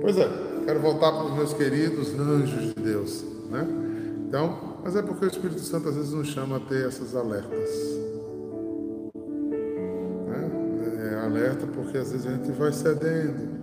Pois 0.00 0.16
é, 0.16 0.28
quero 0.64 0.80
voltar 0.80 1.12
para 1.12 1.24
os 1.24 1.34
meus 1.34 1.52
queridos 1.52 2.18
anjos 2.18 2.74
de 2.74 2.80
Deus. 2.80 3.24
Né? 3.50 3.66
Então, 4.26 4.78
mas 4.82 4.96
é 4.96 5.02
porque 5.02 5.26
o 5.26 5.28
Espírito 5.28 5.60
Santo 5.60 5.88
às 5.88 5.96
vezes 5.96 6.12
nos 6.12 6.28
chama 6.28 6.56
a 6.56 6.60
ter 6.60 6.86
essas 6.86 7.14
alertas. 7.14 7.70
Né? 10.26 11.10
É 11.10 11.24
alerta 11.24 11.66
porque 11.66 11.98
às 11.98 12.12
vezes 12.12 12.26
a 12.26 12.30
gente 12.30 12.50
vai 12.52 12.72
cedendo. 12.72 13.62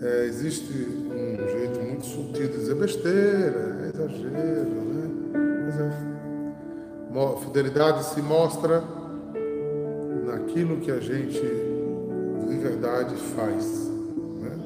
É, 0.00 0.26
existe 0.26 0.72
um 0.72 1.58
jeito 1.58 1.80
muito 1.80 2.04
sutil 2.04 2.48
de 2.48 2.58
dizer 2.58 2.74
besteira, 2.74 3.78
é 3.82 3.88
exagero, 3.94 4.84
né? 4.84 5.10
Mas 5.64 5.80
é. 5.80 6.15
Fidelidade 7.42 8.04
se 8.04 8.20
mostra 8.20 8.82
naquilo 10.26 10.78
que 10.78 10.90
a 10.90 11.00
gente 11.00 11.40
de 11.40 12.56
verdade 12.56 13.14
faz. 13.16 13.88
Né? 14.40 14.58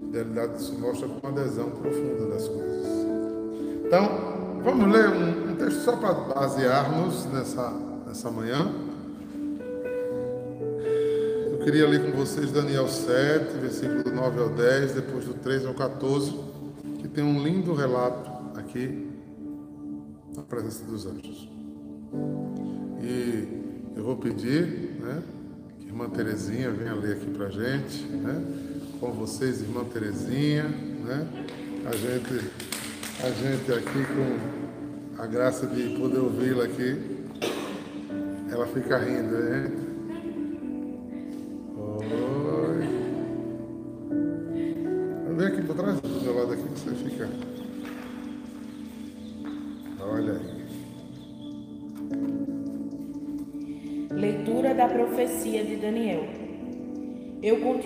Fidelidade 0.00 0.62
se 0.62 0.72
mostra 0.72 1.08
com 1.08 1.26
adesão 1.26 1.70
profunda 1.70 2.26
das 2.26 2.48
coisas. 2.48 2.86
Então, 3.84 4.36
Vamos 4.66 4.92
ler 4.92 5.08
um, 5.10 5.52
um 5.52 5.54
texto 5.54 5.84
só 5.84 5.94
para 5.94 6.12
basearmos 6.12 7.24
nessa, 7.26 7.70
nessa 8.04 8.28
manhã. 8.32 8.68
Eu 11.52 11.58
queria 11.58 11.88
ler 11.88 12.10
com 12.10 12.18
vocês 12.18 12.50
Daniel 12.50 12.88
7, 12.88 13.58
versículo 13.58 14.12
9 14.12 14.40
ao 14.40 14.48
10, 14.48 14.94
depois 14.94 15.24
do 15.24 15.34
3 15.34 15.66
ao 15.66 15.72
14, 15.72 16.36
que 16.98 17.06
tem 17.06 17.22
um 17.22 17.40
lindo 17.40 17.74
relato 17.74 18.28
aqui 18.58 19.08
na 20.34 20.42
presença 20.42 20.82
dos 20.82 21.06
anjos. 21.06 21.55
E 23.02 23.96
eu 23.96 24.04
vou 24.04 24.16
pedir 24.16 24.96
né, 25.00 25.22
que 25.78 25.86
irmã 25.86 26.08
Terezinha 26.08 26.70
venha 26.70 26.94
ler 26.94 27.16
aqui 27.16 27.26
para 27.30 27.46
a 27.46 27.50
gente, 27.50 28.04
né, 28.06 28.42
com 29.00 29.12
vocês, 29.12 29.60
irmã 29.60 29.84
Terezinha, 29.84 30.64
né, 30.64 31.26
a 31.86 31.96
gente, 31.96 32.50
a 33.22 33.30
gente 33.30 33.72
aqui 33.72 34.04
com 34.14 35.22
a 35.22 35.26
graça 35.26 35.66
de 35.66 35.96
poder 35.98 36.18
ouvi-la 36.18 36.64
aqui, 36.64 37.16
ela 38.50 38.66
fica 38.66 38.98
rindo, 38.98 39.36
né? 39.36 39.70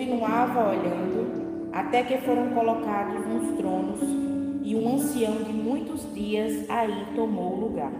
Continuava 0.01 0.71
olhando 0.71 1.69
até 1.71 2.01
que 2.01 2.17
foram 2.17 2.49
colocados 2.55 3.23
uns 3.23 3.55
tronos 3.55 3.99
e 4.63 4.75
um 4.75 4.95
ancião 4.95 5.43
de 5.43 5.53
muitos 5.53 6.11
dias 6.11 6.67
aí 6.67 7.05
tomou 7.15 7.53
o 7.53 7.59
lugar. 7.59 7.91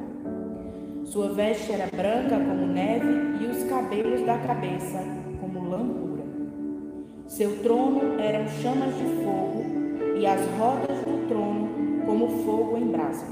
Sua 1.05 1.29
veste 1.29 1.71
era 1.71 1.87
branca 1.95 2.39
como 2.39 2.65
neve 2.65 3.07
e 3.39 3.45
os 3.45 3.63
cabelos 3.65 4.25
da 4.25 4.35
cabeça 4.39 4.99
como 5.39 5.69
lâmpura. 5.69 6.23
Seu 7.27 7.61
trono 7.61 8.19
eram 8.19 8.47
chamas 8.47 8.95
de 8.97 9.03
fogo 9.23 9.63
e 10.19 10.25
as 10.25 10.41
rodas 10.57 10.97
do 11.01 11.27
trono 11.27 11.69
como 12.07 12.43
fogo 12.43 12.77
em 12.77 12.87
brasa. 12.87 13.27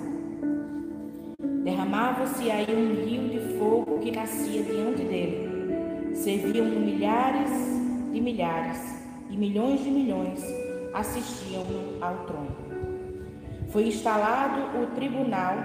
Derramava-se 1.63 2.51
aí 2.51 2.67
um 2.69 3.03
rio 3.03 3.29
de 3.29 3.58
fogo 3.58 3.97
que 3.97 4.12
nascia 4.12 4.62
diante 4.62 5.01
dele. 5.03 6.13
Serviam 6.13 6.65
milhares 6.65 7.68
de 8.19 8.21
milhares 8.21 9.01
e 9.29 9.38
milhões 9.38 9.82
de 9.82 9.89
milhões 9.89 10.43
assistiam 10.93 11.63
ao 12.01 12.25
trono. 12.25 12.53
Foi 13.69 13.88
instalado 13.88 14.77
o 14.77 14.88
tribunal 14.88 15.55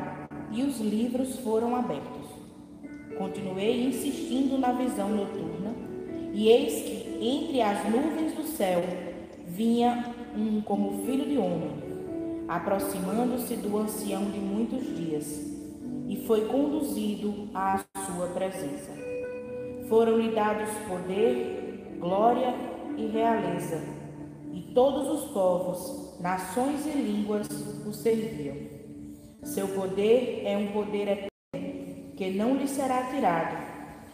e 0.52 0.62
os 0.62 0.78
livros 0.78 1.40
foram 1.40 1.74
abertos. 1.74 2.28
Continuei 3.18 3.88
insistindo 3.88 4.56
na 4.56 4.72
visão 4.72 5.08
noturna, 5.08 5.74
e 6.32 6.48
eis 6.48 6.74
que 6.82 7.18
entre 7.20 7.60
as 7.60 7.84
nuvens 7.88 8.34
do 8.34 8.44
céu 8.44 8.82
vinha 9.48 10.14
um 10.36 10.60
como 10.60 11.04
filho 11.04 11.26
de 11.26 11.36
homem, 11.36 11.72
aproximando-se 12.46 13.56
do 13.56 13.76
ancião 13.78 14.30
de 14.30 14.38
muitos 14.38 14.96
dias, 14.96 15.40
e 16.08 16.24
foi 16.26 16.46
conduzido 16.46 17.48
à 17.54 17.84
sua 18.06 18.28
presença. 18.28 19.03
Foram-lhe 19.88 20.35
dados 20.35 20.70
poder, 20.88 21.97
glória 21.99 22.55
e 22.97 23.07
realeza, 23.07 23.83
e 24.53 24.73
todos 24.75 25.09
os 25.09 25.31
povos 25.33 26.18
nações 26.20 26.87
e 26.87 26.90
línguas 26.90 27.47
o 27.87 27.92
serviam. 27.92 28.57
Seu 29.42 29.68
poder 29.68 30.42
é 30.44 30.57
um 30.57 30.73
poder 30.73 31.29
eterno, 31.53 32.14
que 32.16 32.31
não 32.31 32.57
lhe 32.57 32.66
será 32.66 33.11
tirado, 33.11 33.62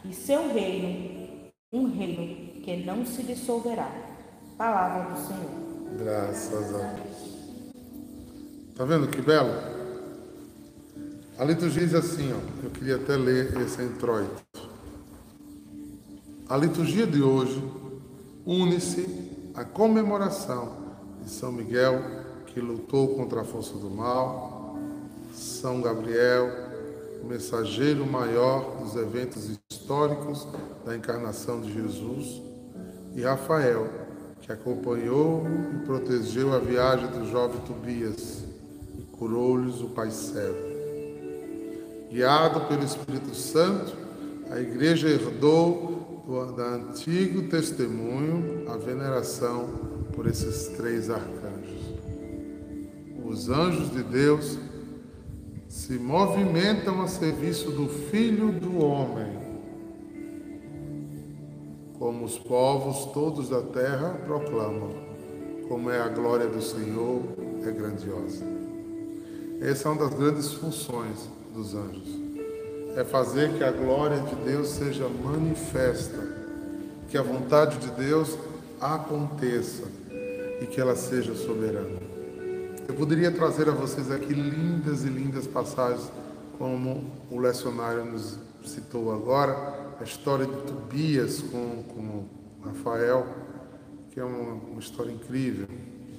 e 0.05 0.13
seu 0.13 0.53
reino, 0.53 1.51
um 1.73 1.87
reino 1.89 2.61
que 2.63 2.79
não 2.79 3.07
se 3.07 3.23
dissolverá. 3.23 3.91
Palavra 4.59 5.15
do 5.15 5.21
Senhor. 5.21 5.71
Graças 5.99 6.75
a 6.75 6.79
Deus. 6.95 7.31
Está 8.71 8.85
vendo 8.85 9.09
que 9.09 9.23
belo? 9.23 9.53
A 11.39 11.45
liturgia 11.45 11.87
diz 11.87 11.95
assim, 11.95 12.33
ó, 12.33 12.65
eu 12.65 12.71
queria 12.71 12.97
até 12.97 13.17
ler 13.17 13.57
esse 13.61 13.83
introito. 13.83 14.50
A 16.51 16.57
liturgia 16.57 17.07
de 17.07 17.23
hoje 17.23 17.63
une-se 18.45 19.07
à 19.55 19.65
comemoração 19.65 20.73
de 21.23 21.31
São 21.31 21.53
Miguel, 21.53 22.03
que 22.47 22.61
lutou 22.61 23.15
contra 23.15 23.43
a 23.43 23.45
força 23.45 23.75
do 23.75 23.89
mal, 23.89 24.77
São 25.33 25.81
Gabriel, 25.81 26.51
o 27.23 27.27
mensageiro 27.29 28.05
maior 28.05 28.79
dos 28.81 28.97
eventos 28.97 29.49
históricos 29.71 30.45
da 30.85 30.97
encarnação 30.97 31.61
de 31.61 31.73
Jesus, 31.73 32.43
e 33.15 33.23
Rafael, 33.23 33.87
que 34.41 34.51
acompanhou 34.51 35.45
e 35.73 35.87
protegeu 35.87 36.53
a 36.53 36.59
viagem 36.59 37.07
do 37.13 37.31
jovem 37.31 37.61
Tobias 37.61 38.43
e 38.99 39.03
curou-lhes 39.17 39.81
o 39.81 39.91
Pai 39.91 40.11
Cego. 40.11 40.69
Guiado 42.11 42.63
pelo 42.63 42.83
Espírito 42.83 43.37
Santo, 43.37 43.97
a 44.51 44.59
Igreja 44.59 45.09
herdou 45.09 46.00
do 46.31 46.63
antigo 46.63 47.49
testemunho 47.49 48.71
a 48.71 48.77
veneração 48.77 49.69
por 50.15 50.29
esses 50.29 50.69
três 50.77 51.11
arcanjos. 51.11 51.81
Os 53.25 53.49
anjos 53.49 53.91
de 53.91 54.05
Deus 54.05 54.57
se 55.69 55.99
movimentam 55.99 57.03
a 57.03 57.09
serviço 57.09 57.73
do 57.73 57.89
Filho 57.89 58.53
do 58.53 58.79
Homem, 58.79 59.41
como 61.99 62.25
os 62.25 62.39
povos 62.39 63.07
todos 63.07 63.49
da 63.49 63.63
terra 63.63 64.11
proclamam: 64.25 64.91
como 65.69 65.91
é 65.91 66.01
a 66.01 66.09
glória 66.09 66.47
do 66.47 66.63
Senhor, 66.63 67.23
é 67.67 67.73
grandiosa. 67.73 68.45
Essa 69.61 69.89
é 69.89 69.91
uma 69.91 70.09
das 70.09 70.15
grandes 70.15 70.53
funções 70.53 71.29
dos 71.53 71.75
anjos. 71.75 72.20
É 72.97 73.05
fazer 73.05 73.53
que 73.55 73.65
a 73.65 73.71
glória 73.71 74.19
de 74.21 74.35
Deus 74.37 74.69
seja 74.69 75.09
manifesta, 75.09 76.19
que 77.09 77.17
a 77.17 77.23
vontade 77.23 77.79
de 77.79 77.91
Deus 77.93 78.37
aconteça 78.81 79.85
e 80.61 80.67
que 80.67 80.81
ela 80.81 80.97
seja 80.97 81.35
soberana. 81.35 82.01
Eu 82.89 82.95
poderia 82.95 83.31
trazer 83.31 83.69
a 83.69 83.73
vocês 83.73 84.11
aqui 84.11 84.33
lindas 84.33 85.05
e 85.05 85.09
lindas 85.09 85.47
passagens, 85.47 86.11
como 86.59 87.11
o 87.31 87.39
lecionário 87.39 88.05
nos 88.05 88.37
citou 88.65 89.13
agora, 89.13 89.95
a 90.01 90.05
história 90.05 90.47
de 90.47 90.57
Tobias 90.63 91.41
com, 91.41 91.85
com 91.85 92.25
Rafael, 92.65 93.27
que 94.11 94.19
é 94.19 94.25
uma, 94.25 94.55
uma 94.55 94.81
história 94.81 95.13
incrível, 95.13 95.67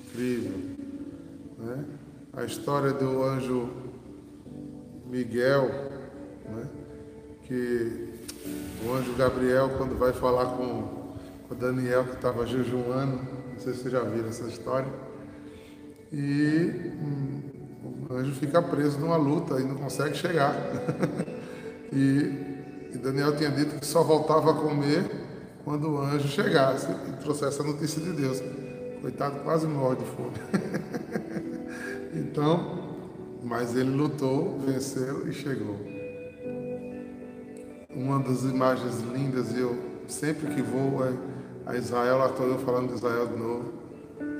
incrível. 0.07 0.57
Né? 1.59 1.85
A 2.33 2.43
história 2.43 2.93
do 2.93 3.23
anjo 3.23 3.69
Miguel, 5.07 5.69
né? 6.49 6.67
que 7.43 8.09
o 8.85 8.93
anjo 8.93 9.13
Gabriel, 9.13 9.71
quando 9.77 9.97
vai 9.97 10.13
falar 10.13 10.45
com, 10.57 11.15
com 11.47 11.55
Daniel, 11.55 12.05
que 12.05 12.15
estava 12.15 12.45
jejuando, 12.45 13.19
não 13.51 13.59
sei 13.59 13.73
se 13.73 13.81
vocês 13.81 13.91
já 13.91 14.01
viram 14.01 14.29
essa 14.29 14.45
história, 14.45 14.87
e 16.11 16.91
hum, 16.95 17.41
o 18.09 18.13
anjo 18.13 18.33
fica 18.33 18.61
preso 18.61 18.99
numa 18.99 19.17
luta 19.17 19.59
e 19.59 19.63
não 19.63 19.75
consegue 19.75 20.15
chegar. 20.15 20.55
e, 21.91 22.89
e, 22.93 22.97
Daniel 22.97 23.35
tinha 23.35 23.49
dito 23.49 23.79
que 23.79 23.85
só 23.85 24.03
voltava 24.03 24.51
a 24.51 24.53
comer 24.53 25.09
quando 25.63 25.91
o 25.91 26.01
anjo 26.01 26.27
chegasse 26.27 26.87
e 26.91 27.23
trouxesse 27.23 27.61
a 27.61 27.63
notícia 27.63 28.01
de 28.01 28.11
Deus. 28.13 28.41
Coitado, 29.01 29.39
quase 29.39 29.67
morre 29.67 29.97
de 29.97 30.05
fome. 30.05 30.33
então, 32.13 32.95
mas 33.43 33.75
ele 33.75 33.89
lutou, 33.89 34.59
venceu 34.59 35.27
e 35.27 35.33
chegou. 35.33 35.90
Uma 38.03 38.17
das 38.19 38.41
imagens 38.41 38.99
lindas, 39.13 39.55
eu 39.55 39.77
sempre 40.07 40.47
que 40.55 40.61
vou 40.63 41.03
a 41.67 41.77
Israel, 41.77 42.17
lá 42.17 42.31
estou 42.31 42.47
eu 42.47 42.57
falando 42.57 42.87
de 42.87 42.95
Israel 42.95 43.27
de 43.27 43.37
novo, 43.37 43.73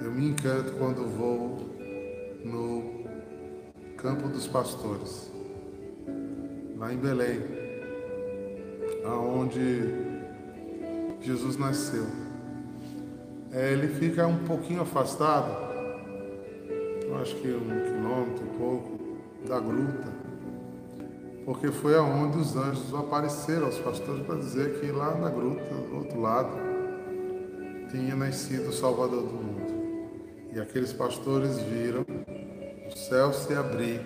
eu 0.04 0.12
me 0.12 0.30
encanto 0.30 0.71
quando 0.80 1.08
vou 1.08 1.60
no 2.43 3.06
Campo 3.97 4.28
dos 4.30 4.47
Pastores, 4.47 5.32
lá 6.76 6.91
em 6.91 6.97
Belém, 6.97 7.39
aonde 9.06 9.93
Jesus 11.21 11.56
nasceu. 11.56 12.08
É, 13.52 13.74
ele 13.74 13.89
fica 13.89 14.26
um 14.26 14.39
pouquinho 14.39 14.82
afastado, 14.82 15.56
eu 17.04 17.15
acho 17.17 17.36
que 17.36 17.47
um 17.47 17.67
quilômetro 17.67 18.45
pouco, 18.58 19.17
da 19.47 19.60
gruta, 19.60 20.20
porque 21.45 21.71
foi 21.71 21.95
aonde 21.95 22.38
os 22.38 22.56
anjos 22.56 22.93
apareceram 22.93 23.65
aos 23.65 23.80
pastores 23.80 24.25
para 24.25 24.36
dizer 24.36 24.80
que 24.80 24.91
lá 24.91 25.15
na 25.15 25.30
gruta, 25.30 25.63
do 25.63 25.97
outro 25.97 26.19
lado, 26.19 26.51
tinha 27.89 28.15
nascido 28.15 28.69
o 28.69 28.73
Salvador 28.73 29.23
do 29.23 29.34
mundo. 29.34 29.71
E 30.54 30.60
aqueles 30.60 30.93
pastores 30.93 31.58
viram 31.60 32.06
o 32.88 32.97
céu 32.97 33.34
se 33.34 33.54
abrir 33.54 34.01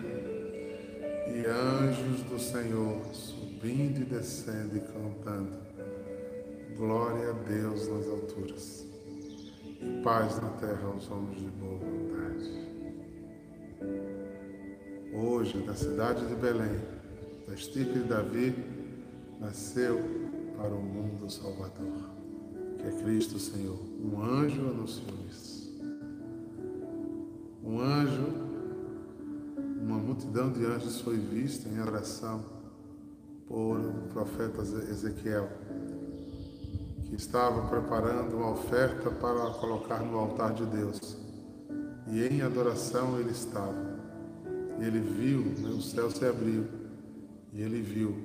e 1.27 1.45
anjos 1.45 2.21
do 2.23 2.39
Senhor 2.39 3.01
subindo 3.11 4.01
e 4.01 4.05
descendo 4.05 4.77
e 4.77 4.79
cantando. 4.79 5.65
Glória 6.77 7.29
a 7.29 7.33
Deus 7.33 7.87
nas 7.87 8.07
alturas 8.07 8.85
e 9.81 10.01
paz 10.03 10.41
na 10.41 10.49
terra 10.49 10.87
aos 10.87 11.09
homens 11.09 11.37
de 11.37 11.49
boa 11.51 11.77
vontade. 11.77 12.65
Hoje, 15.13 15.63
na 15.65 15.73
cidade 15.73 16.25
de 16.27 16.35
Belém, 16.35 16.94
da 17.47 17.53
estirpe 17.53 17.99
de 17.99 18.05
Davi, 18.05 18.55
nasceu 19.39 19.99
para 20.57 20.73
o 20.73 20.81
mundo 20.81 21.29
Salvador 21.29 22.15
que 22.85 22.89
é 22.89 22.91
Cristo 22.91 23.39
Senhor. 23.39 23.79
Um 23.99 24.21
anjo 24.21 24.61
anunciou 24.61 25.17
isso. 25.27 25.73
Um 27.63 27.79
anjo, 27.79 28.27
uma 29.81 29.97
multidão 29.97 30.51
de 30.51 30.63
anjos 30.65 31.01
foi 31.01 31.17
vista 31.17 31.67
em 31.67 31.81
oração 31.81 32.43
por 33.47 33.79
o 33.79 34.07
profeta 34.13 34.61
Ezequiel, 34.61 35.49
que 37.05 37.15
estava 37.15 37.67
preparando 37.67 38.35
uma 38.35 38.51
oferta 38.51 39.09
para 39.09 39.49
colocar 39.51 39.99
no 39.99 40.19
altar 40.19 40.53
de 40.53 40.65
Deus. 40.65 41.17
E 42.07 42.23
em 42.23 42.41
adoração 42.41 43.19
ele 43.19 43.31
estava. 43.31 43.95
E 44.79 44.83
ele 44.83 44.99
viu, 44.99 45.41
né, 45.59 45.69
o 45.69 45.81
céu 45.81 46.11
se 46.11 46.23
abriu, 46.23 46.65
e 47.55 47.61
ele 47.63 47.81
viu 47.81 48.15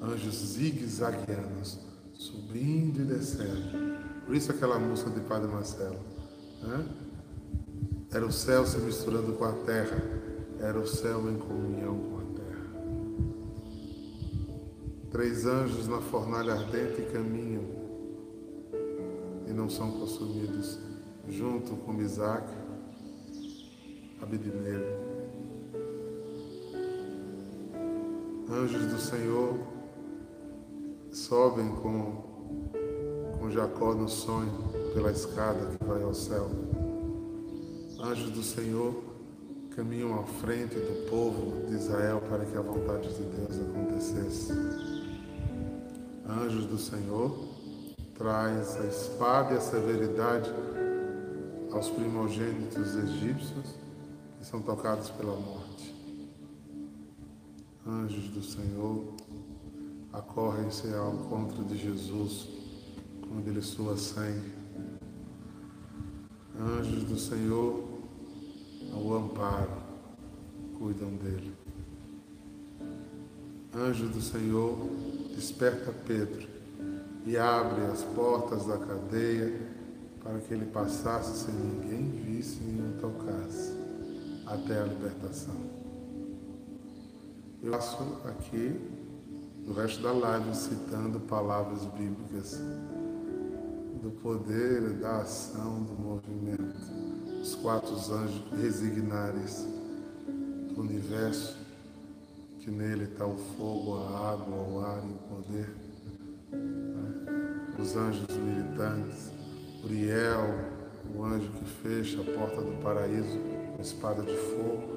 anjos 0.00 0.36
zigue-zagueanos 0.36 1.80
subindo 2.12 3.00
e 3.00 3.04
descendo 3.04 4.04
por 4.24 4.34
isso 4.34 4.50
aquela 4.50 4.78
música 4.78 5.10
de 5.10 5.20
Padre 5.20 5.48
Marcelo. 5.48 5.98
Né? 6.62 6.86
Era 8.10 8.24
o 8.24 8.32
céu 8.32 8.66
se 8.66 8.78
misturando 8.78 9.32
com 9.34 9.44
a 9.44 9.52
terra. 9.52 10.02
Era 10.60 10.78
o 10.78 10.86
céu 10.86 11.30
em 11.30 11.36
comunhão 11.36 11.98
com 11.98 12.18
a 12.18 12.24
terra. 12.38 12.66
Três 15.10 15.44
anjos 15.44 15.86
na 15.88 16.00
fornalha 16.00 16.54
ardente 16.54 17.02
caminham 17.12 17.64
e 19.46 19.52
não 19.52 19.68
são 19.68 19.90
consumidos, 19.92 20.78
junto 21.28 21.76
com 21.76 22.00
Isaac, 22.00 22.48
Abednego. 24.22 25.03
Anjos 28.48 28.86
do 28.86 28.98
Senhor 28.98 29.58
sobem 31.10 31.68
com 31.76 32.34
com 33.38 33.50
Jacó 33.50 33.94
no 33.94 34.08
sonho 34.08 34.52
pela 34.94 35.10
escada 35.10 35.66
que 35.66 35.84
vai 35.84 36.02
ao 36.02 36.14
céu. 36.14 36.48
Anjos 38.00 38.30
do 38.30 38.42
Senhor 38.42 38.94
caminham 39.74 40.18
à 40.18 40.22
frente 40.24 40.76
do 40.76 41.10
povo 41.10 41.66
de 41.66 41.74
Israel 41.74 42.22
para 42.28 42.44
que 42.44 42.56
a 42.56 42.60
vontade 42.60 43.08
de 43.14 43.22
Deus 43.22 43.60
acontecesse. 43.60 44.52
Anjos 46.26 46.66
do 46.66 46.78
Senhor 46.78 47.36
traz 48.14 48.80
a 48.80 48.86
espada 48.86 49.54
e 49.54 49.56
a 49.56 49.60
severidade 49.60 50.50
aos 51.70 51.90
primogênitos 51.90 52.94
egípcios 52.96 53.74
que 54.38 54.46
são 54.46 54.62
tocados 54.62 55.10
pela 55.10 55.34
morte. 55.34 55.93
Anjos 57.86 58.30
do 58.30 58.42
Senhor 58.42 59.12
acorrem-se 60.10 60.94
ao 60.94 61.16
encontro 61.16 61.62
de 61.64 61.76
Jesus 61.76 62.48
onde 63.30 63.50
ele 63.50 63.60
sua 63.60 63.94
sangue. 63.98 64.54
Anjos 66.58 67.04
do 67.04 67.18
Senhor 67.18 67.84
ao 68.90 69.14
amparo, 69.14 69.82
cuidam 70.78 71.10
dele. 71.16 71.52
Anjo 73.74 74.08
do 74.08 74.22
Senhor 74.22 74.78
desperta 75.34 75.92
Pedro 76.06 76.48
e 77.26 77.36
abre 77.36 77.84
as 77.84 78.02
portas 78.02 78.64
da 78.64 78.78
cadeia 78.78 79.60
para 80.22 80.38
que 80.38 80.54
ele 80.54 80.64
passasse 80.66 81.44
sem 81.44 81.54
ninguém 81.54 82.10
visse 82.22 82.62
nem 82.62 82.80
o 82.80 82.98
tocasse 82.98 83.74
até 84.46 84.80
a 84.80 84.84
libertação. 84.84 85.83
Eu 87.64 87.74
aqui 88.28 88.78
no 89.66 89.72
resto 89.72 90.02
da 90.02 90.12
live 90.12 90.54
citando 90.54 91.18
palavras 91.20 91.86
bíblicas 91.86 92.60
do 94.02 94.10
poder, 94.22 94.82
da 94.98 95.22
ação, 95.22 95.82
do 95.82 95.94
movimento. 95.94 96.76
Os 97.40 97.54
quatro 97.54 97.94
anjos 97.94 98.44
resignares 98.60 99.66
do 100.74 100.78
universo, 100.78 101.56
que 102.60 102.70
nele 102.70 103.04
está 103.04 103.24
o 103.26 103.38
fogo, 103.56 103.96
a 103.96 104.32
água, 104.32 104.56
o 104.56 104.80
ar 104.80 105.02
e 105.02 105.12
o 105.12 105.34
poder. 105.34 105.74
Os 107.78 107.96
anjos 107.96 108.36
militantes, 108.36 109.30
Uriel, 109.82 110.54
o 111.16 111.24
anjo 111.24 111.50
que 111.52 111.64
fecha 111.64 112.20
a 112.20 112.24
porta 112.24 112.60
do 112.60 112.78
paraíso 112.82 113.38
com 113.74 113.80
espada 113.80 114.22
de 114.22 114.36
fogo. 114.36 114.93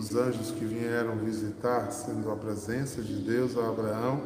Os 0.00 0.16
anjos 0.16 0.50
que 0.52 0.64
vieram 0.64 1.14
visitar, 1.16 1.92
sendo 1.92 2.30
a 2.32 2.36
presença 2.36 3.02
de 3.02 3.16
Deus 3.16 3.54
a 3.58 3.68
Abraão, 3.68 4.22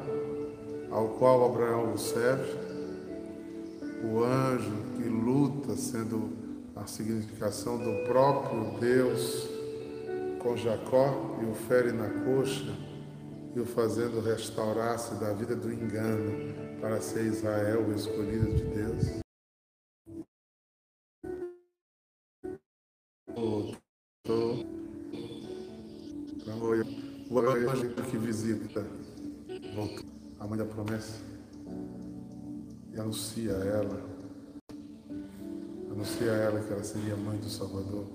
ao 0.88 1.08
qual 1.18 1.46
Abraão 1.46 1.94
o 1.94 1.98
serve 1.98 2.52
o 4.04 4.22
anjo 4.22 4.70
que 4.96 5.08
luta, 5.08 5.74
sendo 5.74 6.30
a 6.76 6.86
significação 6.86 7.76
do 7.76 8.06
próprio 8.06 8.78
Deus 8.78 9.48
com 10.38 10.56
Jacó 10.56 11.40
e 11.42 11.44
o 11.44 11.54
fere 11.54 11.90
na 11.90 12.08
coxa 12.24 12.72
e 13.56 13.58
o 13.58 13.66
fazendo 13.66 14.20
restaurar-se 14.20 15.16
da 15.16 15.32
vida 15.32 15.56
do 15.56 15.72
engano 15.72 16.54
para 16.80 17.00
ser 17.00 17.24
Israel 17.24 17.84
o 17.88 17.92
escolhido 17.92 18.54
de 18.54 18.62
Deus. 18.62 19.23
E 32.92 33.00
anuncia 33.00 33.56
a 33.56 33.64
ela. 33.64 34.02
Anuncia 35.90 36.32
a 36.32 36.36
ela 36.36 36.60
que 36.60 36.72
ela 36.72 36.84
seria 36.84 37.16
mãe 37.16 37.38
do 37.38 37.48
Salvador. 37.48 38.06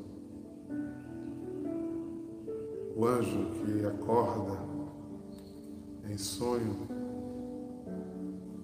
O 2.96 3.06
anjo 3.06 3.52
que 3.52 3.86
acorda 3.86 4.60
em 6.10 6.18
sonho 6.18 6.88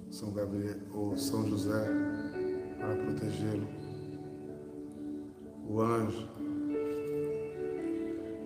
São 0.09 0.31
Gabriel 0.31 0.77
ou 0.93 1.17
São 1.17 1.47
José 1.47 1.85
para 2.77 2.95
protegê-lo. 2.95 3.67
O 5.67 5.81
anjo 5.81 6.29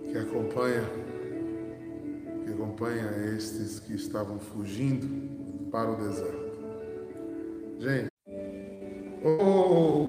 que 0.03 0.17
acompanha, 0.17 0.83
que 2.43 2.51
acompanha 2.51 3.35
estes 3.35 3.79
que 3.79 3.93
estavam 3.93 4.39
fugindo 4.39 5.07
para 5.71 5.91
o 5.91 5.95
deserto. 5.95 6.49
Gente, 7.79 8.07
oh, 9.23 10.07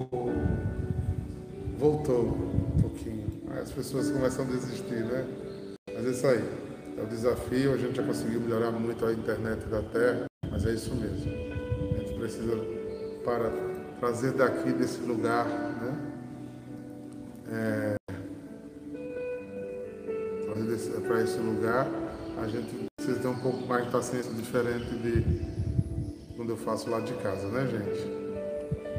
voltou 1.77 2.25
um 2.25 2.81
pouquinho. 2.81 3.27
As 3.61 3.71
pessoas 3.71 4.11
começam 4.11 4.45
a 4.45 4.47
desistir, 4.47 5.05
né? 5.05 5.25
Mas 5.93 6.05
é 6.05 6.09
isso 6.09 6.27
aí. 6.27 6.43
É 6.97 7.03
o 7.03 7.07
desafio. 7.07 7.73
A 7.73 7.77
gente 7.77 7.95
já 7.95 8.03
conseguiu 8.03 8.41
melhorar 8.41 8.71
muito 8.71 9.05
a 9.05 9.13
internet 9.13 9.65
da 9.67 9.81
Terra, 9.81 10.25
mas 10.49 10.65
é 10.65 10.73
isso 10.73 10.93
mesmo. 10.95 11.31
A 11.31 11.99
gente 11.99 12.19
precisa 12.19 12.57
para 13.23 13.51
trazer 13.99 14.33
daqui 14.33 14.71
desse 14.73 14.99
lugar, 15.01 15.45
né? 15.45 16.07
É, 17.53 17.95
para 21.11 21.21
esse 21.21 21.39
lugar, 21.39 21.87
a 22.41 22.47
gente 22.47 22.90
pouco 23.41 23.65
mais 23.67 23.85
de 23.85 23.91
paciência 23.91 24.31
diferente 24.33 24.95
de 24.95 25.23
quando 26.35 26.49
eu 26.49 26.57
faço 26.57 26.89
lá 26.89 26.99
de 26.99 27.13
casa, 27.15 27.47
né, 27.47 27.67
gente? 27.67 28.21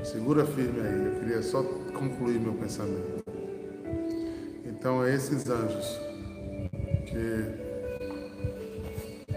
Segura 0.06 0.44
firme 0.44 0.80
aí, 0.80 1.06
eu 1.06 1.20
queria 1.20 1.42
só 1.42 1.62
concluir 1.62 2.40
meu 2.40 2.54
pensamento. 2.54 3.24
Então, 4.64 5.04
é 5.04 5.14
esses 5.14 5.48
anjos 5.48 5.98
que, 7.06 7.46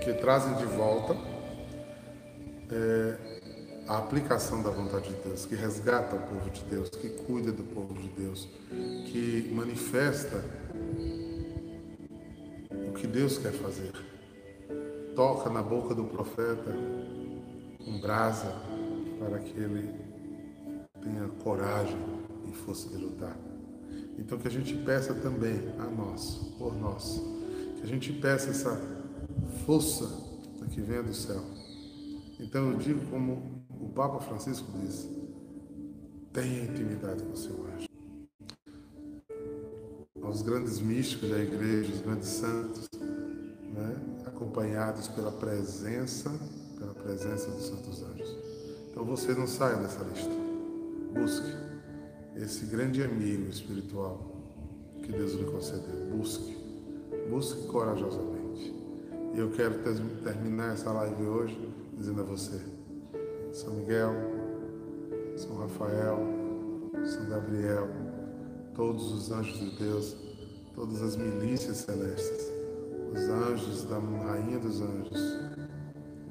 que 0.04 0.14
trazem 0.14 0.56
de 0.56 0.66
volta 0.66 1.16
é, 2.72 3.16
a 3.88 4.00
aplicação 4.00 4.64
da 4.64 4.72
vontade 4.72 5.10
de 5.10 5.16
Deus, 5.22 5.46
que 5.46 5.54
resgata 5.56 6.16
o 6.16 6.20
povo 6.20 6.50
de 6.50 6.64
Deus, 6.64 6.90
que 6.90 7.10
cuida 7.10 7.52
do 7.52 7.64
povo 7.64 7.94
de 7.94 8.08
Deus, 8.10 8.50
que 9.06 9.52
manifesta 9.54 10.44
que 12.96 13.06
Deus 13.06 13.38
quer 13.38 13.52
fazer. 13.52 13.92
Toca 15.16 15.50
na 15.50 15.64
boca 15.64 15.96
do 15.96 16.04
profeta 16.04 16.76
com 17.84 18.00
brasa 18.00 18.54
para 19.18 19.40
que 19.40 19.58
ele 19.58 19.90
tenha 21.02 21.28
coragem 21.44 21.98
e 22.48 22.52
força 22.54 22.90
de 22.90 22.98
lutar. 22.98 23.38
Então 24.18 24.38
que 24.38 24.48
a 24.48 24.52
gente 24.52 24.76
peça 24.78 25.14
também 25.14 25.58
a 25.80 25.86
nós, 25.86 26.54
por 26.58 26.76
nós, 26.76 27.22
que 27.78 27.84
a 27.84 27.88
gente 27.88 28.12
peça 28.14 28.50
essa 28.50 28.80
força 29.66 30.06
que 30.72 30.82
vem 30.82 31.02
do 31.02 31.14
céu. 31.14 31.42
Então 32.40 32.72
eu 32.72 32.78
digo 32.78 33.06
como 33.10 33.64
o 33.70 33.90
Papa 33.90 34.20
Francisco 34.20 34.70
diz, 34.80 35.10
tenha 36.34 36.66
intimidade 36.66 37.24
com 37.24 37.34
o 37.34 37.38
seu 37.38 37.66
anjo 37.66 37.96
aos 40.36 40.42
grandes 40.42 40.80
místicos 40.80 41.30
da 41.30 41.38
igreja, 41.38 41.94
os 41.94 42.02
grandes 42.02 42.28
santos? 42.28 42.90
Acompanhados 44.56 45.10
pela 45.10 45.32
presença, 45.32 46.32
pela 46.80 46.94
presença 46.94 47.52
dos 47.52 47.66
santos 47.66 48.02
anjos. 48.04 48.38
Então 48.90 49.04
você 49.04 49.34
não 49.34 49.46
saia 49.46 49.76
dessa 49.76 50.02
lista. 50.04 50.32
Busque 51.14 51.54
esse 52.38 52.66
grande 52.66 53.04
amigo 53.04 53.50
espiritual 53.50 54.34
que 55.04 55.12
Deus 55.12 55.34
lhe 55.34 55.44
concedeu. 55.44 56.06
Busque, 56.10 56.58
busque 57.30 57.68
corajosamente. 57.68 58.74
E 59.34 59.40
eu 59.40 59.52
quero 59.52 59.76
terminar 60.24 60.74
essa 60.74 60.90
live 60.92 61.24
hoje 61.24 61.76
dizendo 61.94 62.22
a 62.22 62.24
você: 62.24 62.62
São 63.52 63.74
Miguel, 63.74 64.14
São 65.36 65.58
Rafael, 65.58 66.18
São 67.06 67.26
Gabriel, 67.26 67.90
todos 68.74 69.12
os 69.12 69.32
anjos 69.32 69.60
de 69.60 69.78
Deus, 69.78 70.16
todas 70.74 71.02
as 71.02 71.18
milícias 71.18 71.78
celestes, 71.78 72.55
os 73.16 73.30
anjos 73.30 73.86
da 73.86 73.98
Rainha 73.98 74.60
dos 74.60 74.82
Anjos, 74.82 75.22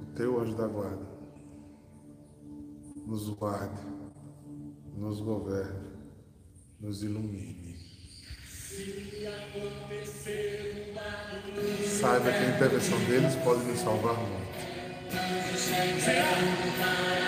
o 0.02 0.06
teu 0.14 0.38
anjo 0.38 0.54
da 0.54 0.66
guarda, 0.66 1.06
nos 3.06 3.30
guarde, 3.30 3.80
nos 4.94 5.20
governe, 5.20 5.88
nos 6.78 7.02
ilumine. 7.02 7.74
Saiba 11.86 12.30
que 12.30 12.36
a 12.36 12.54
intervenção 12.54 12.98
deles 13.06 13.34
pode 13.36 13.64
nos 13.64 13.78
salvar 13.78 14.16
muito. 14.18 14.44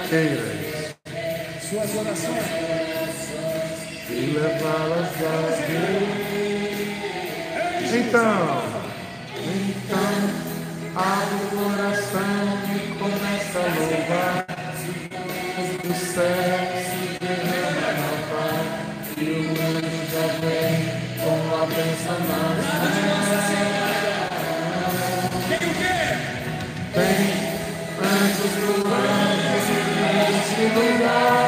Queira 0.09 0.97
Suas 1.63 1.95
orações 1.97 2.47
e 4.11 4.33
levá-las 4.35 5.17
a 5.23 5.37
Deus. 5.67 6.27
Então, 7.95 8.76
então, 9.47 10.13
abre 10.95 11.37
o 11.37 11.49
coração 11.51 12.37
e 12.75 12.77
começa 12.99 13.59
a 13.59 13.63
louvar. 13.79 14.47
O 15.85 15.95
céu 15.95 16.59
se 16.83 17.03
derrama 17.21 17.91
na 17.93 18.13
paz 18.29 18.69
e 19.17 19.21
o 19.23 19.51
anjo 19.51 20.01
já 20.11 20.27
vem 20.41 20.77
com 21.23 21.39
a 21.55 21.67
bênção 21.67 22.19
na. 22.27 22.41
Tem 25.49 25.63
o 25.63 25.71
quê? 25.75 25.99
Tem 26.93 27.21
anjos 28.03 28.55
voando 28.67 29.49
neste 30.17 30.63
lugar, 30.75 31.46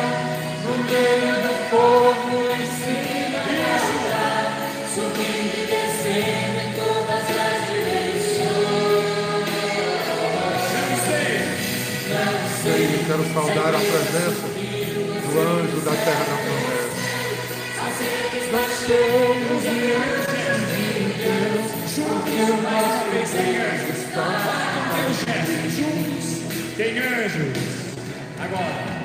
saudar 13.69 13.75
a 13.75 13.79
presença 13.79 14.47
do 14.49 15.41
anjo 15.41 15.81
da 15.81 15.91
terra 15.91 16.25
da 16.25 16.37
promessa. 16.43 16.99
Nós 18.51 18.71
somos 18.79 19.63
diante 19.63 20.33
de 20.73 21.05
Deus, 21.19 21.69
porque 21.95 22.41
o 22.43 22.57
nosso 22.63 23.05
Deus 23.11 23.33
está. 23.99 24.29
Juntos. 25.69 26.27
Tem 26.77 26.93
anjos. 26.99 27.57
Agora. 28.41 28.99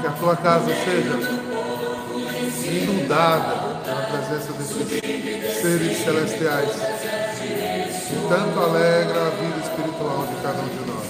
Que 0.00 0.06
a 0.06 0.10
tua 0.12 0.36
casa 0.36 0.70
seja 0.84 1.14
inundada 2.70 3.52
pela 3.84 4.02
presença 4.02 4.52
desses 4.52 5.60
seres 5.60 5.96
celestiais. 5.98 6.99
Que 8.10 8.16
tanto 8.28 8.58
alegra 8.58 9.28
a 9.28 9.30
vida 9.30 9.60
espiritual 9.62 10.26
de 10.26 10.34
cada 10.42 10.60
um 10.62 10.68
de 10.68 10.82
nós. 10.90 11.08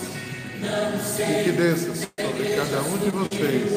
E 1.19 1.45
que 1.45 1.53
desça 1.53 1.95
sobre 1.95 2.45
cada 2.55 2.83
um 2.83 2.99
de 2.99 3.11
vocês 3.11 3.73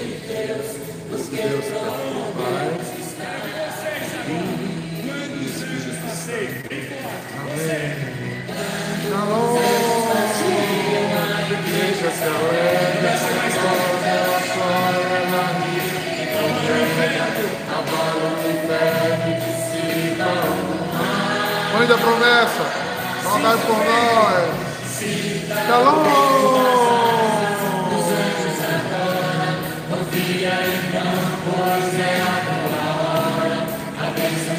Esse 1.14 1.30
Deus 1.32 1.66
é 1.66 1.78
Pai, 2.36 2.68
Filho 4.26 4.58
e 5.32 5.46
Espírito 5.46 6.08
Santo. 6.12 6.68
Amém. 7.40 8.14
Shalom. 9.10 9.54
Igreja 11.54 12.10
se 12.12 12.24
alegra, 12.24 13.33
nome 21.84 21.88
da 21.88 21.98
promessa. 21.98 22.64
Saudade 23.24 23.62
por 23.64 23.76
nós. 23.76 24.54
Shalom. 25.68 26.04
Confia 29.90 30.54
então, 30.64 31.14
pois 31.46 32.00
é. 32.00 32.23